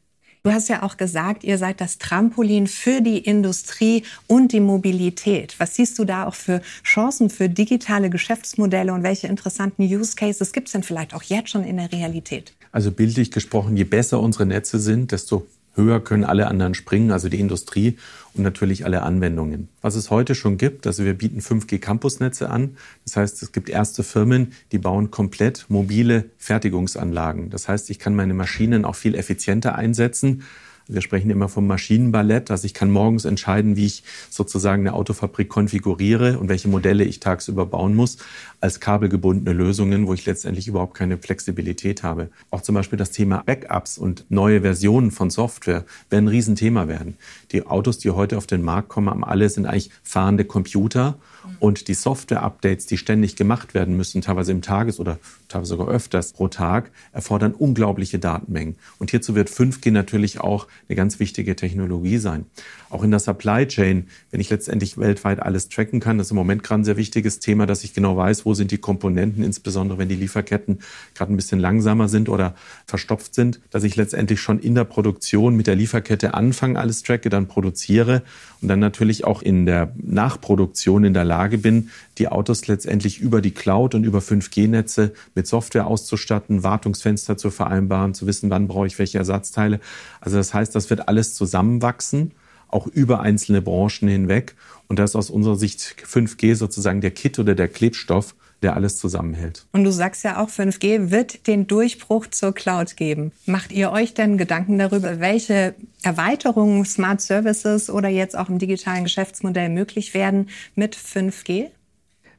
Du 0.47 0.53
hast 0.53 0.69
ja 0.69 0.85
auch 0.85 0.97
gesagt, 0.97 1.43
ihr 1.43 1.59
seid 1.59 1.81
das 1.81 1.99
Trampolin 1.99 2.69
für 2.69 3.01
die 3.01 3.19
Industrie 3.19 4.05
und 4.29 4.53
die 4.53 4.61
Mobilität. 4.61 5.57
Was 5.59 5.75
siehst 5.75 5.99
du 5.99 6.05
da 6.05 6.25
auch 6.25 6.37
für 6.37 6.63
Chancen 6.85 7.31
für 7.31 7.49
digitale 7.49 8.11
Geschäftsmodelle 8.11 8.93
und 8.93 9.03
welche 9.03 9.27
interessanten 9.27 9.83
Use 9.83 10.15
Cases 10.15 10.53
gibt 10.53 10.69
es 10.69 10.73
denn 10.73 10.85
vielleicht 10.85 11.15
auch 11.15 11.25
jetzt 11.25 11.51
schon 11.51 11.65
in 11.65 11.79
der 11.79 11.91
Realität? 11.91 12.55
Also 12.71 12.93
bildlich 12.93 13.33
gesprochen, 13.33 13.77
je 13.77 13.83
besser 13.83 14.21
unsere 14.21 14.47
Netze 14.47 14.79
sind, 14.79 15.11
desto 15.11 15.49
höher 15.77 16.01
können 16.01 16.25
alle 16.25 16.49
anderen 16.49 16.75
springen, 16.75 17.13
also 17.13 17.29
die 17.29 17.39
Industrie 17.39 17.97
und 18.35 18.43
natürlich 18.43 18.85
alle 18.85 19.03
Anwendungen. 19.03 19.69
Was 19.83 19.95
es 19.95 20.11
heute 20.11 20.35
schon 20.35 20.59
gibt, 20.59 20.87
also 20.87 21.05
wir 21.05 21.15
bieten 21.15 21.41
5G 21.41 21.79
Campusnetze 21.79 22.51
an. 22.51 22.77
Das 23.05 23.17
heißt, 23.17 23.43
es 23.43 23.53
gibt 23.53 23.69
erste 23.69 24.03
Firmen, 24.03 24.53
die 24.73 24.79
bauen 24.79 25.11
komplett 25.11 25.67
mobile 25.69 26.25
Fertigungsanlagen. 26.39 27.51
Das 27.51 27.69
heißt, 27.69 27.91
ich 27.91 27.99
kann 27.99 28.15
meine 28.15 28.35
Maschinen 28.35 28.85
auch 28.85 28.97
viel 28.97 29.15
effizienter 29.15 29.75
einsetzen 29.75 30.43
wir 30.89 31.01
sprechen 31.01 31.31
immer 31.31 31.49
vom 31.49 31.67
Maschinenballett, 31.67 32.51
dass 32.51 32.65
ich 32.65 32.75
kann 32.75 32.91
morgens 32.91 33.25
entscheiden, 33.25 33.77
wie 33.77 33.87
ich 33.87 34.05
sozusagen 34.31 34.83
eine 34.83 34.95
Autofabrik 34.95 35.49
konfiguriere 35.49 36.39
und 36.39 36.49
welche 36.49 36.69
Modelle 36.69 37.05
ich 37.05 37.21
tagsüber 37.21 37.67
bauen 37.67 37.95
muss, 37.95 38.19
als 38.61 38.81
kabelgebundene 38.81 39.57
Lösungen, 39.57 40.07
wo 40.07 40.15
ich 40.15 40.27
letztendlich 40.27 40.69
überhaupt 40.69 40.95
keine 40.95 41.19
Flexibilität 41.19 42.03
habe. 42.03 42.31
Auch 42.51 42.63
zum 42.63 42.75
Beispiel 42.75 42.99
das 42.99 43.11
Thema 43.11 43.43
Backups 43.45 43.99
und 43.99 44.27
neue 44.29 44.61
Versionen 44.63 45.11
von 45.11 45.31
Software 45.31 45.85
werden 46.11 46.27
ein 46.27 46.29
Riesenthema 46.29 46.89
werden. 46.89 47.17
Die 47.53 47.67
Autos, 47.67 47.99
die 47.99 48.11
heute 48.11 48.37
auf 48.37 48.47
den 48.47 48.63
Markt 48.63 48.89
kommen, 48.89 49.11
haben 49.11 49.25
alle 49.25 49.49
sind 49.49 49.67
eigentlich 49.67 49.91
fahrende 50.03 50.45
Computer 50.45 51.19
und 51.61 51.89
die 51.89 51.95
Software-Updates, 51.95 52.87
die 52.87 52.99
ständig 52.99 53.37
gemacht 53.37 53.75
werden 53.75 53.97
müssen, 53.97 54.23
teilweise 54.23 54.53
im 54.53 54.63
Tages- 54.63 55.01
oder 55.01 55.19
teilweise 55.49 55.71
sogar 55.71 55.89
öfters 55.89 56.33
pro 56.33 56.49
Tag, 56.49 56.91
erfordern 57.13 57.53
unglaubliche 57.53 58.19
Datenmengen. 58.19 58.77
Und 58.99 59.11
hierzu 59.11 59.35
wird 59.35 59.49
5G 59.49 59.91
natürlich 59.91 60.41
auch 60.41 60.67
eine 60.89 60.97
ganz 60.97 61.21
wichtige 61.21 61.57
Technologie 61.57 62.19
sein. 62.19 62.47
Auch 62.91 63.03
in 63.03 63.11
der 63.11 63.21
Supply 63.21 63.67
Chain, 63.67 64.07
wenn 64.31 64.41
ich 64.41 64.51
letztendlich 64.51 64.99
weltweit 64.99 65.41
alles 65.41 65.69
tracken 65.69 66.01
kann, 66.01 66.19
das 66.19 66.29
ist 66.29 66.31
im 66.31 66.37
Moment 66.37 66.63
gerade 66.63 66.83
ein 66.83 66.85
sehr 66.85 66.97
wichtiges 66.97 67.39
Thema, 67.39 67.67
dass 67.67 67.85
ich 67.85 67.95
genau 67.95 68.17
weiß, 68.17 68.45
wo 68.45 68.55
sind 68.55 68.71
die 68.71 68.79
Komponenten, 68.79 69.43
insbesondere 69.43 69.99
wenn 69.99 70.09
die 70.09 70.17
Lieferketten 70.17 70.81
gerade 71.15 71.33
ein 71.33 71.37
bisschen 71.37 71.61
langsamer 71.61 72.09
sind 72.09 72.29
oder 72.29 72.55
verstopft 72.87 73.35
sind, 73.35 73.61
dass 73.71 73.85
ich 73.85 73.97
letztendlich 73.97 74.41
schon 74.41 74.59
in 74.59 74.75
der 74.75 74.85
Produktion 74.85 75.57
mit 75.57 75.67
der 75.67 75.75
Lieferkette 75.75 76.35
anfange, 76.35 76.79
alles 76.79 77.03
tracke, 77.03 77.29
dann 77.29 77.49
produziere 77.49 78.23
und 78.63 78.69
dann 78.69 78.81
natürlich 78.81 79.25
auch 79.25 79.43
in 79.43 79.67
der 79.67 79.93
Nachproduktion 79.97 81.05
in 81.05 81.15
der 81.15 81.25
Lage 81.25 81.36
bin, 81.59 81.91
die 82.19 82.29
Autos 82.29 82.67
letztendlich 82.67 83.21
über 83.21 83.41
die 83.41 83.53
Cloud 83.53 83.95
und 83.95 84.05
über 84.05 84.21
5G-Netze 84.21 85.13
mit 85.35 85.47
Software 85.47 85.87
auszustatten, 85.87 86.63
Wartungsfenster 86.63 87.37
zu 87.37 87.51
vereinbaren, 87.51 88.15
zu 88.15 88.27
wissen, 88.27 88.51
wann 88.51 88.69
brauche 88.69 88.87
ich 88.87 88.99
welche 88.99 89.19
Ersatzteile. 89.19 89.81
Also 90.21 90.37
das 90.37 90.55
heißt, 90.55 90.75
das 90.75 90.91
wird 90.91 91.09
alles 91.09 91.35
zusammenwachsen, 91.35 92.33
auch 92.69 92.87
über 92.87 93.21
einzelne 93.21 93.63
Branchen 93.63 94.09
hinweg. 94.09 94.55
Und 94.89 94.99
das 94.99 95.11
ist 95.11 95.17
aus 95.17 95.31
unserer 95.31 95.57
Sicht 95.57 95.97
5G 96.05 96.55
sozusagen 96.55 97.01
der 97.01 97.11
Kit 97.11 97.39
oder 97.39 97.55
der 97.55 97.69
Klebstoff, 97.69 98.35
der 98.63 98.75
alles 98.75 98.97
zusammenhält. 98.97 99.67
Und 99.73 99.85
du 99.85 99.93
sagst 99.93 100.25
ja 100.25 100.43
auch, 100.43 100.49
5G 100.49 101.11
wird 101.11 101.47
den 101.47 101.67
Durchbruch 101.67 102.27
zur 102.29 102.55
Cloud 102.55 102.97
geben. 102.97 103.33
Macht 103.45 103.73
ihr 103.73 103.93
euch 103.93 104.15
denn 104.15 104.39
Gedanken 104.39 104.79
darüber, 104.79 105.21
welche 105.21 105.75
Erweiterungen 106.03 106.85
Smart 106.85 107.21
Services 107.21 107.91
oder 107.91 108.09
jetzt 108.09 108.37
auch 108.37 108.49
im 108.49 108.59
digitalen 108.59 109.05
Geschäftsmodell 109.05 109.69
möglich 109.69 110.15
werden 110.15 110.49
mit 110.75 110.97
5G? 110.97 111.69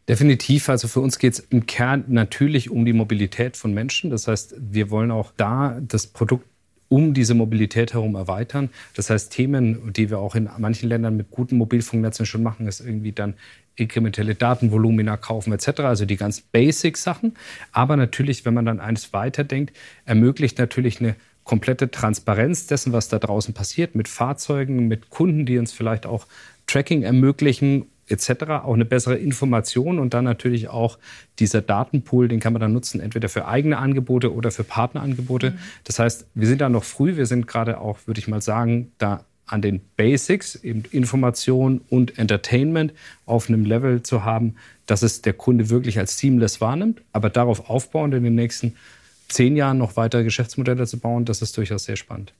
Definitiv. 0.09 0.69
Also 0.69 0.87
für 0.87 1.01
uns 1.01 1.19
geht 1.19 1.33
es 1.33 1.39
im 1.39 1.65
Kern 1.65 2.05
natürlich 2.07 2.69
um 2.69 2.85
die 2.85 2.93
Mobilität 2.93 3.57
von 3.57 3.73
Menschen. 3.73 4.09
Das 4.09 4.27
heißt, 4.27 4.55
wir 4.57 4.89
wollen 4.89 5.11
auch 5.11 5.33
da 5.35 5.79
das 5.81 6.07
Produkt 6.07 6.45
um 6.89 7.13
diese 7.13 7.33
Mobilität 7.33 7.93
herum 7.93 8.15
erweitern. 8.15 8.69
Das 8.95 9.09
heißt, 9.09 9.31
Themen, 9.33 9.91
die 9.91 10.09
wir 10.09 10.19
auch 10.19 10.35
in 10.35 10.49
manchen 10.57 10.87
Ländern 10.87 11.17
mit 11.17 11.29
guten 11.29 11.57
Mobilfunknetzen 11.57 12.25
schon 12.25 12.43
machen, 12.43 12.67
ist 12.67 12.79
irgendwie 12.79 13.11
dann 13.11 13.33
inkrementelle 13.77 14.35
Datenvolumina 14.35 15.15
kaufen 15.17 15.53
etc., 15.53 15.79
also 15.81 16.05
die 16.05 16.17
ganz 16.17 16.41
Basic-Sachen. 16.41 17.35
Aber 17.71 17.95
natürlich, 17.95 18.43
wenn 18.43 18.53
man 18.53 18.65
dann 18.65 18.79
eines 18.79 19.13
weiterdenkt, 19.13 19.75
ermöglicht 20.05 20.57
natürlich 20.57 20.99
eine 20.99 21.15
komplette 21.43 21.89
Transparenz 21.89 22.67
dessen, 22.67 22.91
was 22.91 23.07
da 23.07 23.19
draußen 23.19 23.53
passiert, 23.53 23.95
mit 23.95 24.09
Fahrzeugen, 24.09 24.87
mit 24.87 25.09
Kunden, 25.09 25.45
die 25.45 25.57
uns 25.57 25.71
vielleicht 25.71 26.05
auch 26.05 26.27
Tracking 26.65 27.03
ermöglichen 27.03 27.85
etc. 28.07 28.29
Auch 28.63 28.73
eine 28.73 28.85
bessere 28.85 29.15
Information 29.15 29.99
und 29.99 30.13
dann 30.13 30.25
natürlich 30.25 30.69
auch 30.69 30.97
dieser 31.39 31.61
Datenpool, 31.61 32.27
den 32.27 32.39
kann 32.39 32.53
man 32.53 32.61
dann 32.61 32.73
nutzen, 32.73 32.99
entweder 32.99 33.29
für 33.29 33.47
eigene 33.47 33.77
Angebote 33.77 34.33
oder 34.33 34.51
für 34.51 34.63
Partnerangebote. 34.63 35.51
Mhm. 35.51 35.59
Das 35.83 35.99
heißt, 35.99 36.27
wir 36.33 36.47
sind 36.47 36.61
da 36.61 36.69
noch 36.69 36.83
früh, 36.83 37.15
wir 37.15 37.25
sind 37.25 37.47
gerade 37.47 37.79
auch, 37.79 37.99
würde 38.05 38.19
ich 38.19 38.27
mal 38.27 38.41
sagen, 38.41 38.91
da 38.97 39.23
an 39.47 39.61
den 39.61 39.81
Basics, 39.95 40.55
eben 40.55 40.83
Information 40.91 41.81
und 41.89 42.19
Entertainment 42.19 42.93
auf 43.25 43.49
einem 43.49 43.65
Level 43.65 44.03
zu 44.03 44.23
haben, 44.23 44.55
dass 44.85 45.01
es 45.01 45.21
der 45.21 45.33
Kunde 45.33 45.69
wirklich 45.69 45.97
als 45.97 46.17
seamless 46.17 46.61
wahrnimmt, 46.61 47.01
aber 47.13 47.29
darauf 47.29 47.69
aufbauend 47.69 48.13
in 48.13 48.23
den 48.23 48.35
nächsten 48.35 48.75
zehn 49.29 49.55
Jahren 49.55 49.77
noch 49.77 49.95
weitere 49.95 50.23
Geschäftsmodelle 50.23 50.85
zu 50.85 50.99
bauen, 50.99 51.25
das 51.25 51.41
ist 51.41 51.57
durchaus 51.57 51.85
sehr 51.85 51.95
spannend. 51.95 52.33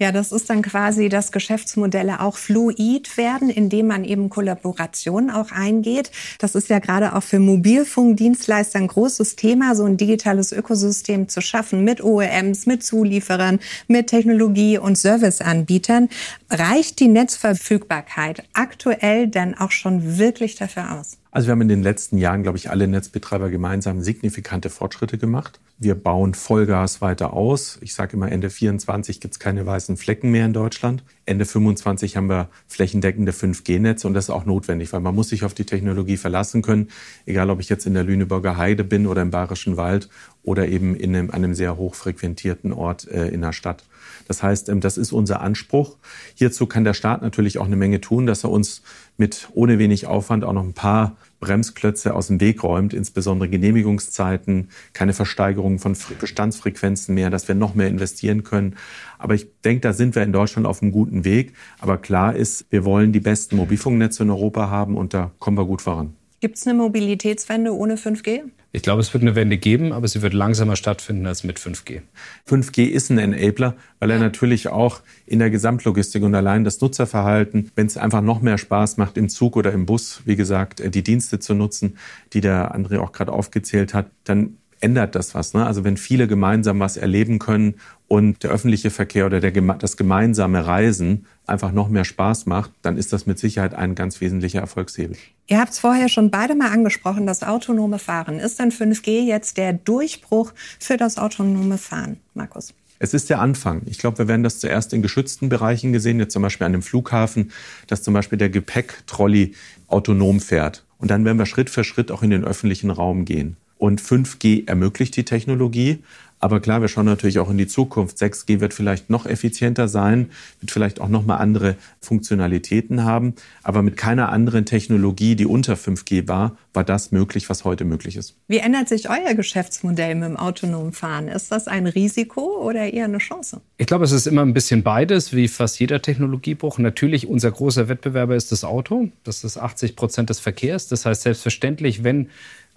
Ja, 0.00 0.12
das 0.12 0.30
ist 0.30 0.48
dann 0.48 0.62
quasi, 0.62 1.08
dass 1.08 1.32
Geschäftsmodelle 1.32 2.20
auch 2.20 2.36
fluid 2.36 3.16
werden, 3.16 3.50
indem 3.50 3.88
man 3.88 4.04
eben 4.04 4.30
Kollaborationen 4.30 5.28
auch 5.28 5.50
eingeht. 5.50 6.12
Das 6.38 6.54
ist 6.54 6.68
ja 6.68 6.78
gerade 6.78 7.16
auch 7.16 7.24
für 7.24 7.40
Mobilfunkdienstleister 7.40 8.78
ein 8.78 8.86
großes 8.86 9.34
Thema, 9.34 9.74
so 9.74 9.84
ein 9.86 9.96
digitales 9.96 10.52
Ökosystem 10.52 11.28
zu 11.28 11.40
schaffen 11.40 11.82
mit 11.82 12.00
OEMs, 12.00 12.66
mit 12.66 12.84
Zulieferern, 12.84 13.58
mit 13.88 14.06
Technologie- 14.06 14.78
und 14.78 14.96
Serviceanbietern. 14.96 16.08
Reicht 16.48 17.00
die 17.00 17.08
Netzverfügbarkeit 17.08 18.44
aktuell 18.52 19.26
denn 19.26 19.58
auch 19.58 19.72
schon 19.72 20.16
wirklich 20.16 20.54
dafür 20.54 21.00
aus? 21.00 21.18
Also 21.30 21.48
wir 21.48 21.52
haben 21.52 21.60
in 21.60 21.68
den 21.68 21.82
letzten 21.82 22.16
Jahren, 22.16 22.42
glaube 22.42 22.56
ich, 22.56 22.70
alle 22.70 22.88
Netzbetreiber 22.88 23.50
gemeinsam 23.50 24.00
signifikante 24.00 24.70
Fortschritte 24.70 25.18
gemacht. 25.18 25.60
Wir 25.78 25.94
bauen 25.94 26.32
Vollgas 26.32 27.02
weiter 27.02 27.34
aus. 27.34 27.78
Ich 27.82 27.94
sage 27.94 28.16
immer, 28.16 28.32
Ende 28.32 28.48
24 28.48 29.20
gibt 29.20 29.34
es 29.34 29.38
keine 29.38 29.66
weißen 29.66 29.96
Flecken 29.98 30.30
mehr 30.30 30.46
in 30.46 30.54
Deutschland. 30.54 31.04
Ende 31.26 31.44
25 31.44 32.16
haben 32.16 32.30
wir 32.30 32.48
flächendeckende 32.66 33.32
5G-Netze 33.32 34.06
und 34.06 34.14
das 34.14 34.24
ist 34.24 34.30
auch 34.30 34.46
notwendig, 34.46 34.92
weil 34.92 35.00
man 35.00 35.14
muss 35.14 35.28
sich 35.28 35.44
auf 35.44 35.52
die 35.52 35.66
Technologie 35.66 36.16
verlassen 36.16 36.62
können, 36.62 36.88
egal 37.26 37.50
ob 37.50 37.60
ich 37.60 37.68
jetzt 37.68 37.86
in 37.86 37.94
der 37.94 38.04
Lüneburger 38.04 38.56
Heide 38.56 38.82
bin 38.82 39.06
oder 39.06 39.20
im 39.20 39.30
Bayerischen 39.30 39.76
Wald 39.76 40.08
oder 40.42 40.66
eben 40.66 40.96
in 40.96 41.14
einem, 41.14 41.30
einem 41.30 41.54
sehr 41.54 41.76
hochfrequentierten 41.76 42.72
Ort 42.72 43.06
äh, 43.06 43.28
in 43.28 43.42
der 43.42 43.52
Stadt. 43.52 43.84
Das 44.26 44.42
heißt, 44.42 44.68
ähm, 44.68 44.80
das 44.80 44.98
ist 44.98 45.12
unser 45.12 45.40
Anspruch. 45.40 45.96
Hierzu 46.34 46.66
kann 46.66 46.84
der 46.84 46.94
Staat 46.94 47.22
natürlich 47.22 47.58
auch 47.58 47.66
eine 47.66 47.76
Menge 47.76 48.00
tun, 48.00 48.26
dass 48.26 48.44
er 48.44 48.50
uns 48.50 48.82
mit 49.16 49.48
ohne 49.52 49.78
wenig 49.78 50.06
Aufwand 50.06 50.44
auch 50.44 50.52
noch 50.52 50.64
ein 50.64 50.74
paar 50.74 51.16
Bremsklötze 51.40 52.14
aus 52.14 52.28
dem 52.28 52.40
Weg 52.40 52.62
räumt, 52.62 52.92
insbesondere 52.92 53.48
Genehmigungszeiten, 53.48 54.68
keine 54.92 55.12
Versteigerung 55.12 55.78
von 55.78 55.96
Bestandsfrequenzen 56.20 57.14
mehr, 57.14 57.30
dass 57.30 57.46
wir 57.48 57.54
noch 57.54 57.74
mehr 57.74 57.88
investieren 57.88 58.44
können. 58.44 58.76
Aber 59.18 59.34
ich 59.34 59.46
denke, 59.62 59.80
da 59.80 59.92
sind 59.92 60.14
wir 60.14 60.22
in 60.22 60.32
Deutschland 60.32 60.66
auf 60.66 60.82
einem 60.82 60.92
guten 60.92 61.24
Weg. 61.24 61.54
Aber 61.78 61.98
klar 61.98 62.34
ist, 62.34 62.66
wir 62.70 62.84
wollen 62.84 63.12
die 63.12 63.20
besten 63.20 63.56
Mobilfunknetze 63.56 64.22
in 64.22 64.30
Europa 64.30 64.70
haben 64.70 64.96
und 64.96 65.14
da 65.14 65.32
kommen 65.38 65.56
wir 65.56 65.66
gut 65.66 65.82
voran. 65.82 66.14
Gibt 66.40 66.56
es 66.56 66.66
eine 66.66 66.78
Mobilitätswende 66.78 67.74
ohne 67.74 67.96
5G? 67.96 68.42
Ich 68.70 68.82
glaube, 68.82 69.00
es 69.00 69.12
wird 69.12 69.22
eine 69.22 69.34
Wende 69.34 69.58
geben, 69.58 69.92
aber 69.92 70.06
sie 70.06 70.22
wird 70.22 70.34
langsamer 70.34 70.76
stattfinden 70.76 71.26
als 71.26 71.42
mit 71.42 71.58
5G. 71.58 72.02
5G 72.48 72.84
ist 72.84 73.10
ein 73.10 73.18
Enabler, 73.18 73.74
weil 73.98 74.10
er 74.10 74.20
natürlich 74.20 74.68
auch 74.68 75.00
in 75.26 75.40
der 75.40 75.50
Gesamtlogistik 75.50 76.22
und 76.22 76.34
allein 76.36 76.62
das 76.62 76.80
Nutzerverhalten, 76.80 77.72
wenn 77.74 77.86
es 77.86 77.96
einfach 77.96 78.20
noch 78.20 78.40
mehr 78.40 78.56
Spaß 78.56 78.98
macht, 78.98 79.18
im 79.18 79.28
Zug 79.28 79.56
oder 79.56 79.72
im 79.72 79.84
Bus, 79.84 80.22
wie 80.26 80.36
gesagt, 80.36 80.82
die 80.94 81.02
Dienste 81.02 81.40
zu 81.40 81.54
nutzen, 81.54 81.96
die 82.32 82.40
der 82.40 82.72
André 82.76 83.00
auch 83.00 83.10
gerade 83.10 83.32
aufgezählt 83.32 83.92
hat, 83.92 84.10
dann 84.22 84.58
ändert 84.80 85.14
das 85.14 85.34
was. 85.34 85.54
Ne? 85.54 85.66
Also 85.66 85.84
wenn 85.84 85.96
viele 85.96 86.26
gemeinsam 86.26 86.80
was 86.80 86.96
erleben 86.96 87.38
können 87.38 87.74
und 88.06 88.42
der 88.42 88.50
öffentliche 88.50 88.90
Verkehr 88.90 89.26
oder 89.26 89.40
der, 89.40 89.50
das 89.50 89.96
gemeinsame 89.96 90.66
Reisen 90.66 91.26
einfach 91.46 91.72
noch 91.72 91.88
mehr 91.88 92.04
Spaß 92.04 92.46
macht, 92.46 92.72
dann 92.82 92.96
ist 92.96 93.12
das 93.12 93.26
mit 93.26 93.38
Sicherheit 93.38 93.74
ein 93.74 93.94
ganz 93.94 94.20
wesentlicher 94.20 94.60
Erfolgshebel. 94.60 95.16
Ihr 95.46 95.58
habt 95.58 95.72
es 95.72 95.78
vorher 95.78 96.08
schon 96.08 96.30
beide 96.30 96.54
mal 96.54 96.70
angesprochen, 96.70 97.26
das 97.26 97.42
autonome 97.42 97.98
Fahren. 97.98 98.38
Ist 98.38 98.58
denn 98.58 98.70
5G 98.70 99.24
jetzt 99.24 99.56
der 99.56 99.72
Durchbruch 99.72 100.52
für 100.78 100.96
das 100.96 101.18
autonome 101.18 101.78
Fahren, 101.78 102.18
Markus? 102.34 102.74
Es 103.00 103.14
ist 103.14 103.30
der 103.30 103.40
Anfang. 103.40 103.82
Ich 103.86 103.98
glaube, 103.98 104.18
wir 104.18 104.28
werden 104.28 104.42
das 104.42 104.58
zuerst 104.58 104.92
in 104.92 105.02
geschützten 105.02 105.48
Bereichen 105.48 105.92
gesehen, 105.92 106.18
jetzt 106.18 106.32
zum 106.32 106.42
Beispiel 106.42 106.66
an 106.66 106.72
dem 106.72 106.82
Flughafen, 106.82 107.52
dass 107.86 108.02
zum 108.02 108.12
Beispiel 108.12 108.38
der 108.38 108.50
Gepäcktrolley 108.50 109.54
autonom 109.86 110.40
fährt. 110.40 110.84
Und 110.98 111.10
dann 111.10 111.24
werden 111.24 111.38
wir 111.38 111.46
Schritt 111.46 111.70
für 111.70 111.84
Schritt 111.84 112.10
auch 112.10 112.22
in 112.22 112.30
den 112.30 112.44
öffentlichen 112.44 112.90
Raum 112.90 113.24
gehen. 113.24 113.56
Und 113.78 114.02
5G 114.02 114.66
ermöglicht 114.68 115.16
die 115.16 115.24
Technologie, 115.24 116.02
Aber 116.40 116.60
klar, 116.60 116.80
wir 116.80 116.88
schauen 116.88 117.06
natürlich 117.06 117.38
auch 117.38 117.50
in 117.50 117.58
die 117.58 117.66
Zukunft. 117.66 118.18
6G 118.18 118.60
wird 118.60 118.72
vielleicht 118.72 119.10
noch 119.10 119.26
effizienter 119.26 119.88
sein, 119.88 120.30
wird 120.60 120.70
vielleicht 120.70 121.00
auch 121.00 121.08
noch 121.08 121.26
mal 121.26 121.36
andere 121.36 121.76
Funktionalitäten 122.00 123.04
haben. 123.04 123.34
Aber 123.62 123.82
mit 123.82 123.96
keiner 123.96 124.30
anderen 124.30 124.64
Technologie, 124.64 125.34
die 125.34 125.46
unter 125.46 125.74
5G 125.74 126.28
war, 126.28 126.56
war 126.72 126.84
das 126.84 127.10
möglich, 127.10 127.50
was 127.50 127.64
heute 127.64 127.84
möglich 127.84 128.16
ist. 128.16 128.36
Wie 128.46 128.58
ändert 128.58 128.88
sich 128.88 129.10
euer 129.10 129.34
Geschäftsmodell 129.34 130.14
mit 130.14 130.28
dem 130.28 130.36
autonomen 130.36 130.92
Fahren? 130.92 131.26
Ist 131.26 131.50
das 131.50 131.66
ein 131.66 131.86
Risiko 131.86 132.62
oder 132.62 132.92
eher 132.92 133.06
eine 133.06 133.18
Chance? 133.18 133.60
Ich 133.78 133.88
glaube, 133.88 134.04
es 134.04 134.12
ist 134.12 134.26
immer 134.26 134.42
ein 134.42 134.54
bisschen 134.54 134.84
beides, 134.84 135.34
wie 135.34 135.48
fast 135.48 135.80
jeder 135.80 136.02
Technologiebruch. 136.02 136.78
Natürlich, 136.78 137.26
unser 137.26 137.50
großer 137.50 137.88
Wettbewerber 137.88 138.36
ist 138.36 138.52
das 138.52 138.62
Auto. 138.62 139.08
Das 139.24 139.42
ist 139.42 139.58
80 139.58 139.96
Prozent 139.96 140.30
des 140.30 140.38
Verkehrs. 140.38 140.86
Das 140.86 141.04
heißt, 141.04 141.22
selbstverständlich, 141.22 142.04
wenn 142.04 142.28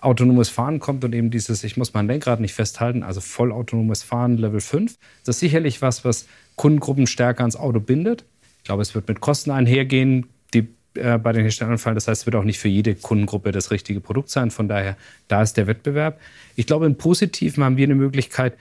autonomes 0.02 0.50
Fahren 0.50 0.80
kommt 0.80 1.04
und 1.06 1.14
eben 1.14 1.30
dieses, 1.30 1.64
ich 1.64 1.78
muss 1.78 1.94
mein 1.94 2.08
Lenkrad 2.08 2.40
nicht 2.40 2.54
festhalten, 2.54 3.04
also 3.04 3.22
vollautonomes 3.22 4.04
Fahren 4.04 4.38
Level 4.38 4.60
5. 4.60 4.98
Das 5.26 5.36
ist 5.36 5.40
sicherlich 5.40 5.82
was, 5.82 6.04
was 6.04 6.28
Kundengruppen 6.56 7.08
stärker 7.08 7.42
ans 7.42 7.56
Auto 7.56 7.80
bindet. 7.80 8.26
Ich 8.58 8.64
glaube, 8.66 8.82
es 8.82 8.94
wird 8.94 9.08
mit 9.08 9.22
Kosten 9.22 9.52
einhergehen, 9.52 10.28
die 10.54 10.68
äh, 10.96 11.18
bei 11.18 11.32
den 11.32 11.44
Herstellern 11.44 11.78
fallen. 11.78 11.96
Das 11.96 12.08
heißt, 12.08 12.22
es 12.22 12.26
wird 12.26 12.36
auch 12.36 12.44
nicht 12.44 12.60
für 12.60 12.68
jede 12.68 12.96
Kundengruppe 12.96 13.52
das 13.52 13.72
richtige 13.72 14.02
Produkt 14.02 14.30
sein. 14.30 14.52
Von 14.52 14.68
daher, 14.68 14.98
da 15.28 15.42
ist 15.42 15.56
der 15.56 15.68
Wettbewerb. 15.68 16.20
Ich 16.56 16.66
glaube, 16.66 16.86
im 16.86 16.98
Positiven 16.98 17.64
haben 17.64 17.78
wir 17.78 17.86
eine 17.86 17.96
Möglichkeit, 17.96 18.58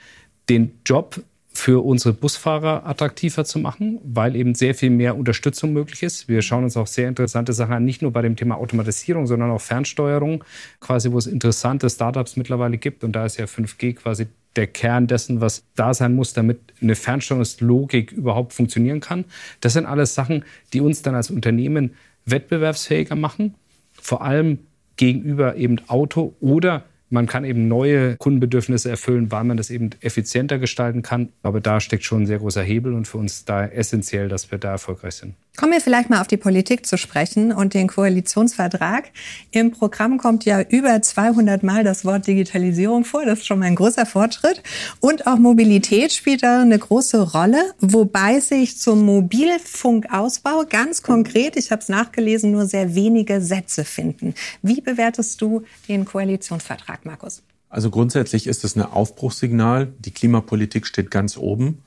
den 0.47 0.79
Job 0.85 1.21
für 1.53 1.83
unsere 1.83 2.13
Busfahrer 2.13 2.85
attraktiver 2.85 3.43
zu 3.43 3.59
machen, 3.59 3.99
weil 4.03 4.35
eben 4.35 4.55
sehr 4.55 4.73
viel 4.73 4.89
mehr 4.89 5.17
Unterstützung 5.17 5.73
möglich 5.73 6.01
ist. 6.01 6.27
Wir 6.27 6.41
schauen 6.41 6.63
uns 6.63 6.77
auch 6.77 6.87
sehr 6.87 7.09
interessante 7.09 7.53
Sachen 7.53 7.73
an, 7.73 7.83
nicht 7.83 8.01
nur 8.01 8.11
bei 8.11 8.21
dem 8.21 8.35
Thema 8.35 8.55
Automatisierung, 8.55 9.27
sondern 9.27 9.51
auch 9.51 9.61
Fernsteuerung, 9.61 10.43
quasi 10.79 11.11
wo 11.11 11.17
es 11.17 11.27
interessante 11.27 11.89
Startups 11.89 12.37
mittlerweile 12.37 12.77
gibt. 12.77 13.03
Und 13.03 13.13
da 13.13 13.25
ist 13.25 13.37
ja 13.37 13.45
5G 13.45 13.95
quasi 13.95 14.27
der 14.55 14.67
Kern 14.67 15.07
dessen, 15.07 15.41
was 15.41 15.63
da 15.75 15.93
sein 15.93 16.15
muss, 16.15 16.33
damit 16.33 16.59
eine 16.81 16.95
Fernsteuerungslogik 16.95 18.11
überhaupt 18.11 18.53
funktionieren 18.53 18.99
kann. 18.99 19.25
Das 19.59 19.73
sind 19.73 19.85
alles 19.85 20.15
Sachen, 20.15 20.45
die 20.73 20.81
uns 20.81 21.01
dann 21.01 21.15
als 21.15 21.31
Unternehmen 21.31 21.95
wettbewerbsfähiger 22.25 23.15
machen, 23.15 23.55
vor 23.93 24.21
allem 24.21 24.59
gegenüber 24.95 25.55
eben 25.55 25.77
Auto 25.87 26.35
oder 26.39 26.85
man 27.11 27.27
kann 27.27 27.43
eben 27.43 27.67
neue 27.67 28.15
Kundenbedürfnisse 28.17 28.89
erfüllen, 28.89 29.31
weil 29.31 29.43
man 29.43 29.57
das 29.57 29.69
eben 29.69 29.91
effizienter 29.99 30.59
gestalten 30.59 31.01
kann. 31.01 31.29
Aber 31.43 31.59
da 31.59 31.79
steckt 31.79 32.03
schon 32.03 32.23
ein 32.23 32.25
sehr 32.25 32.39
großer 32.39 32.63
Hebel 32.63 32.93
und 32.93 33.07
für 33.07 33.17
uns 33.17 33.45
da 33.45 33.65
essentiell, 33.65 34.29
dass 34.29 34.49
wir 34.49 34.57
da 34.57 34.71
erfolgreich 34.71 35.15
sind. 35.15 35.35
Kommen 35.57 35.73
wir 35.73 35.81
vielleicht 35.81 36.09
mal 36.09 36.21
auf 36.21 36.27
die 36.27 36.37
Politik 36.37 36.85
zu 36.85 36.97
sprechen 36.97 37.51
und 37.51 37.73
den 37.73 37.87
Koalitionsvertrag. 37.87 39.11
Im 39.51 39.71
Programm 39.71 40.17
kommt 40.17 40.45
ja 40.45 40.61
über 40.61 41.01
200 41.01 41.61
Mal 41.61 41.83
das 41.83 42.05
Wort 42.05 42.25
Digitalisierung 42.25 43.03
vor. 43.03 43.25
Das 43.25 43.39
ist 43.39 43.47
schon 43.47 43.59
mal 43.59 43.65
ein 43.65 43.75
großer 43.75 44.05
Fortschritt. 44.05 44.63
Und 45.01 45.27
auch 45.27 45.37
Mobilität 45.37 46.13
spielt 46.13 46.43
da 46.43 46.61
eine 46.61 46.79
große 46.79 47.33
Rolle, 47.33 47.73
wobei 47.79 48.39
sich 48.39 48.79
zum 48.79 49.05
Mobilfunkausbau 49.05 50.63
ganz 50.69 51.03
konkret, 51.03 51.57
ich 51.57 51.69
habe 51.71 51.81
es 51.81 51.89
nachgelesen, 51.89 52.51
nur 52.51 52.65
sehr 52.65 52.95
wenige 52.95 53.41
Sätze 53.41 53.83
finden. 53.83 54.35
Wie 54.61 54.79
bewertest 54.79 55.41
du 55.41 55.63
den 55.89 56.05
Koalitionsvertrag, 56.05 57.05
Markus? 57.05 57.43
Also 57.67 57.89
grundsätzlich 57.89 58.47
ist 58.47 58.63
es 58.63 58.77
ein 58.77 58.83
Aufbruchssignal. 58.83 59.93
Die 59.99 60.11
Klimapolitik 60.11 60.87
steht 60.87 61.11
ganz 61.11 61.37
oben. 61.37 61.83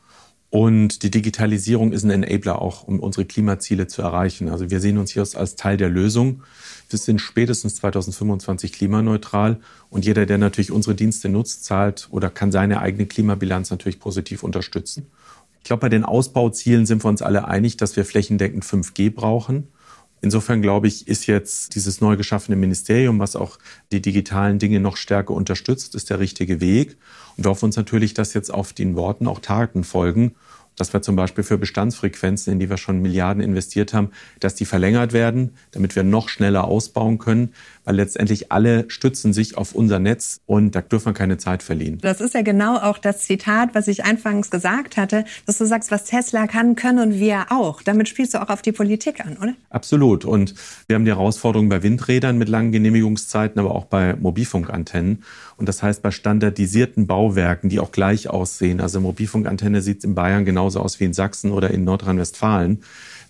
Und 0.55 1.03
die 1.03 1.11
Digitalisierung 1.11 1.91
ist 1.91 2.05
ein 2.05 2.11
Enabler 2.11 2.63
auch, 2.63 2.85
um 2.85 3.01
unsere 3.01 3.25
Klimaziele 3.25 3.89
zu 3.89 4.03
erreichen. 4.03 4.49
Also 4.49 4.71
wir 4.71 4.79
sehen 4.79 4.99
uns 4.99 5.11
hier 5.11 5.27
als 5.35 5.57
Teil 5.57 5.77
der 5.77 5.89
Lösung. 5.89 6.45
Wir 6.89 6.99
sind 7.01 7.21
spätestens 7.21 7.75
2025 7.75 8.73
klimaneutral 8.73 9.59
und 9.91 10.05
jeder, 10.05 10.27
der 10.27 10.39
natürlich 10.39 10.71
unsere 10.71 10.95
Dienste 10.95 11.29
nutzt, 11.29 11.65
zahlt 11.65 12.07
oder 12.13 12.31
kann 12.31 12.53
seine 12.53 12.79
eigene 12.79 13.07
Klimabilanz 13.07 13.73
natürlich 13.73 13.99
positiv 13.99 14.45
unterstützen. 14.45 15.09
Ich 15.59 15.65
glaube, 15.65 15.81
bei 15.81 15.89
den 15.89 16.05
Ausbauzielen 16.05 16.87
sind 16.87 17.03
wir 17.03 17.09
uns 17.09 17.21
alle 17.21 17.49
einig, 17.49 17.77
dass 17.77 17.97
wir 17.97 18.05
flächendeckend 18.05 18.65
5G 18.65 19.13
brauchen. 19.13 19.67
Insofern 20.25 20.63
glaube 20.63 20.89
ich, 20.89 21.07
ist 21.07 21.27
jetzt 21.27 21.75
dieses 21.75 22.01
neu 22.01 22.17
geschaffene 22.17 22.57
Ministerium, 22.57 23.19
was 23.19 23.37
auch 23.37 23.59
die 23.93 24.01
digitalen 24.01 24.59
Dinge 24.59 24.81
noch 24.81 24.97
stärker 24.97 25.35
unterstützt, 25.35 25.95
ist 25.95 26.09
der 26.09 26.19
richtige 26.19 26.63
Weg. 26.63 26.97
Und 27.37 27.45
wir 27.45 27.51
hoffen 27.51 27.67
uns 27.67 27.77
natürlich, 27.77 28.15
dass 28.15 28.33
jetzt 28.33 28.49
auf 28.49 28.73
den 28.73 28.97
Worten 28.97 29.27
auch 29.27 29.41
Taten 29.41 29.85
folgen 29.85 30.35
dass 30.77 30.93
wir 30.93 31.03
zum 31.03 31.17
Beispiel 31.17 31.45
für 31.45 31.59
Bestandsfrequenzen, 31.59 32.53
in 32.53 32.59
die 32.59 32.69
wir 32.69 32.79
schon 32.79 33.01
Milliarden 33.01 33.43
investiert 33.43 33.95
haben, 33.95 34.11
dass 34.41 34.55
die 34.55 34.65
verlängert 34.65 35.13
werden, 35.13 35.55
damit 35.71 35.95
wir 35.95 36.03
noch 36.03 36.29
schneller 36.29 36.65
ausbauen 36.65 37.19
können, 37.19 37.55
weil 37.85 37.97
letztendlich 37.97 38.51
alle 38.51 38.85
stützen 38.89 39.33
sich 39.33 39.57
auf 39.57 39.75
unser 39.75 39.99
Netz 39.99 40.41
und 40.47 40.75
da 40.75 40.81
dürfen 40.81 41.07
wir 41.07 41.13
keine 41.13 41.39
Zeit 41.39 41.63
verlieren. 41.63 41.99
Das 42.01 42.21
ist 42.21 42.35
ja 42.35 42.43
genau 42.43 42.77
auch 42.77 42.99
das 42.99 43.21
Zitat, 43.21 43.75
was 43.75 43.89
ich 43.89 44.05
anfangs 44.05 44.51
gesagt 44.51 44.97
hatte, 44.97 45.25
dass 45.47 45.59
du 45.59 45.67
sagst, 45.67 45.91
was 45.91 46.05
Tesla 46.05 46.47
kann, 46.47 46.77
können 46.77 47.15
wir 47.15 47.47
auch. 47.51 47.83
Damit 47.83 48.09
spielst 48.09 48.35
du 48.35 48.43
auch 48.43 48.49
auf 48.49 48.63
die 48.63 48.73
Politik 48.73 49.25
an, 49.25 49.37
oder? 49.37 49.55
Absolut. 49.71 50.25
Und 50.25 50.55
wir 50.87 50.97
haben 50.97 51.05
die 51.05 51.11
Herausforderung 51.11 51.69
bei 51.69 51.83
Windrädern 51.83 52.39
mit 52.39 52.49
langen 52.49 52.73
Genehmigungszeiten, 52.73 53.61
aber 53.61 53.75
auch 53.75 53.85
bei 53.85 54.15
Mobilfunkantennen. 54.17 55.23
Und 55.57 55.69
das 55.69 55.83
heißt, 55.83 56.03
bei 56.03 56.11
standardisierten 56.11 57.07
Bauwerken, 57.07 57.71
die 57.71 57.81
auch 57.81 57.93
gleich 57.93 58.29
aussehen, 58.29 58.81
also 58.81 59.01
Mobilfunkantenne 59.01 59.83
sieht 59.83 60.05
in 60.05 60.15
Bayern 60.15 60.45
genauso 60.45 60.81
aus 60.81 60.99
wie 61.01 61.05
in 61.05 61.13
Sachsen 61.13 61.53
oder 61.53 61.71
in 61.71 61.85
Nordrhein-Westfalen, 61.85 62.81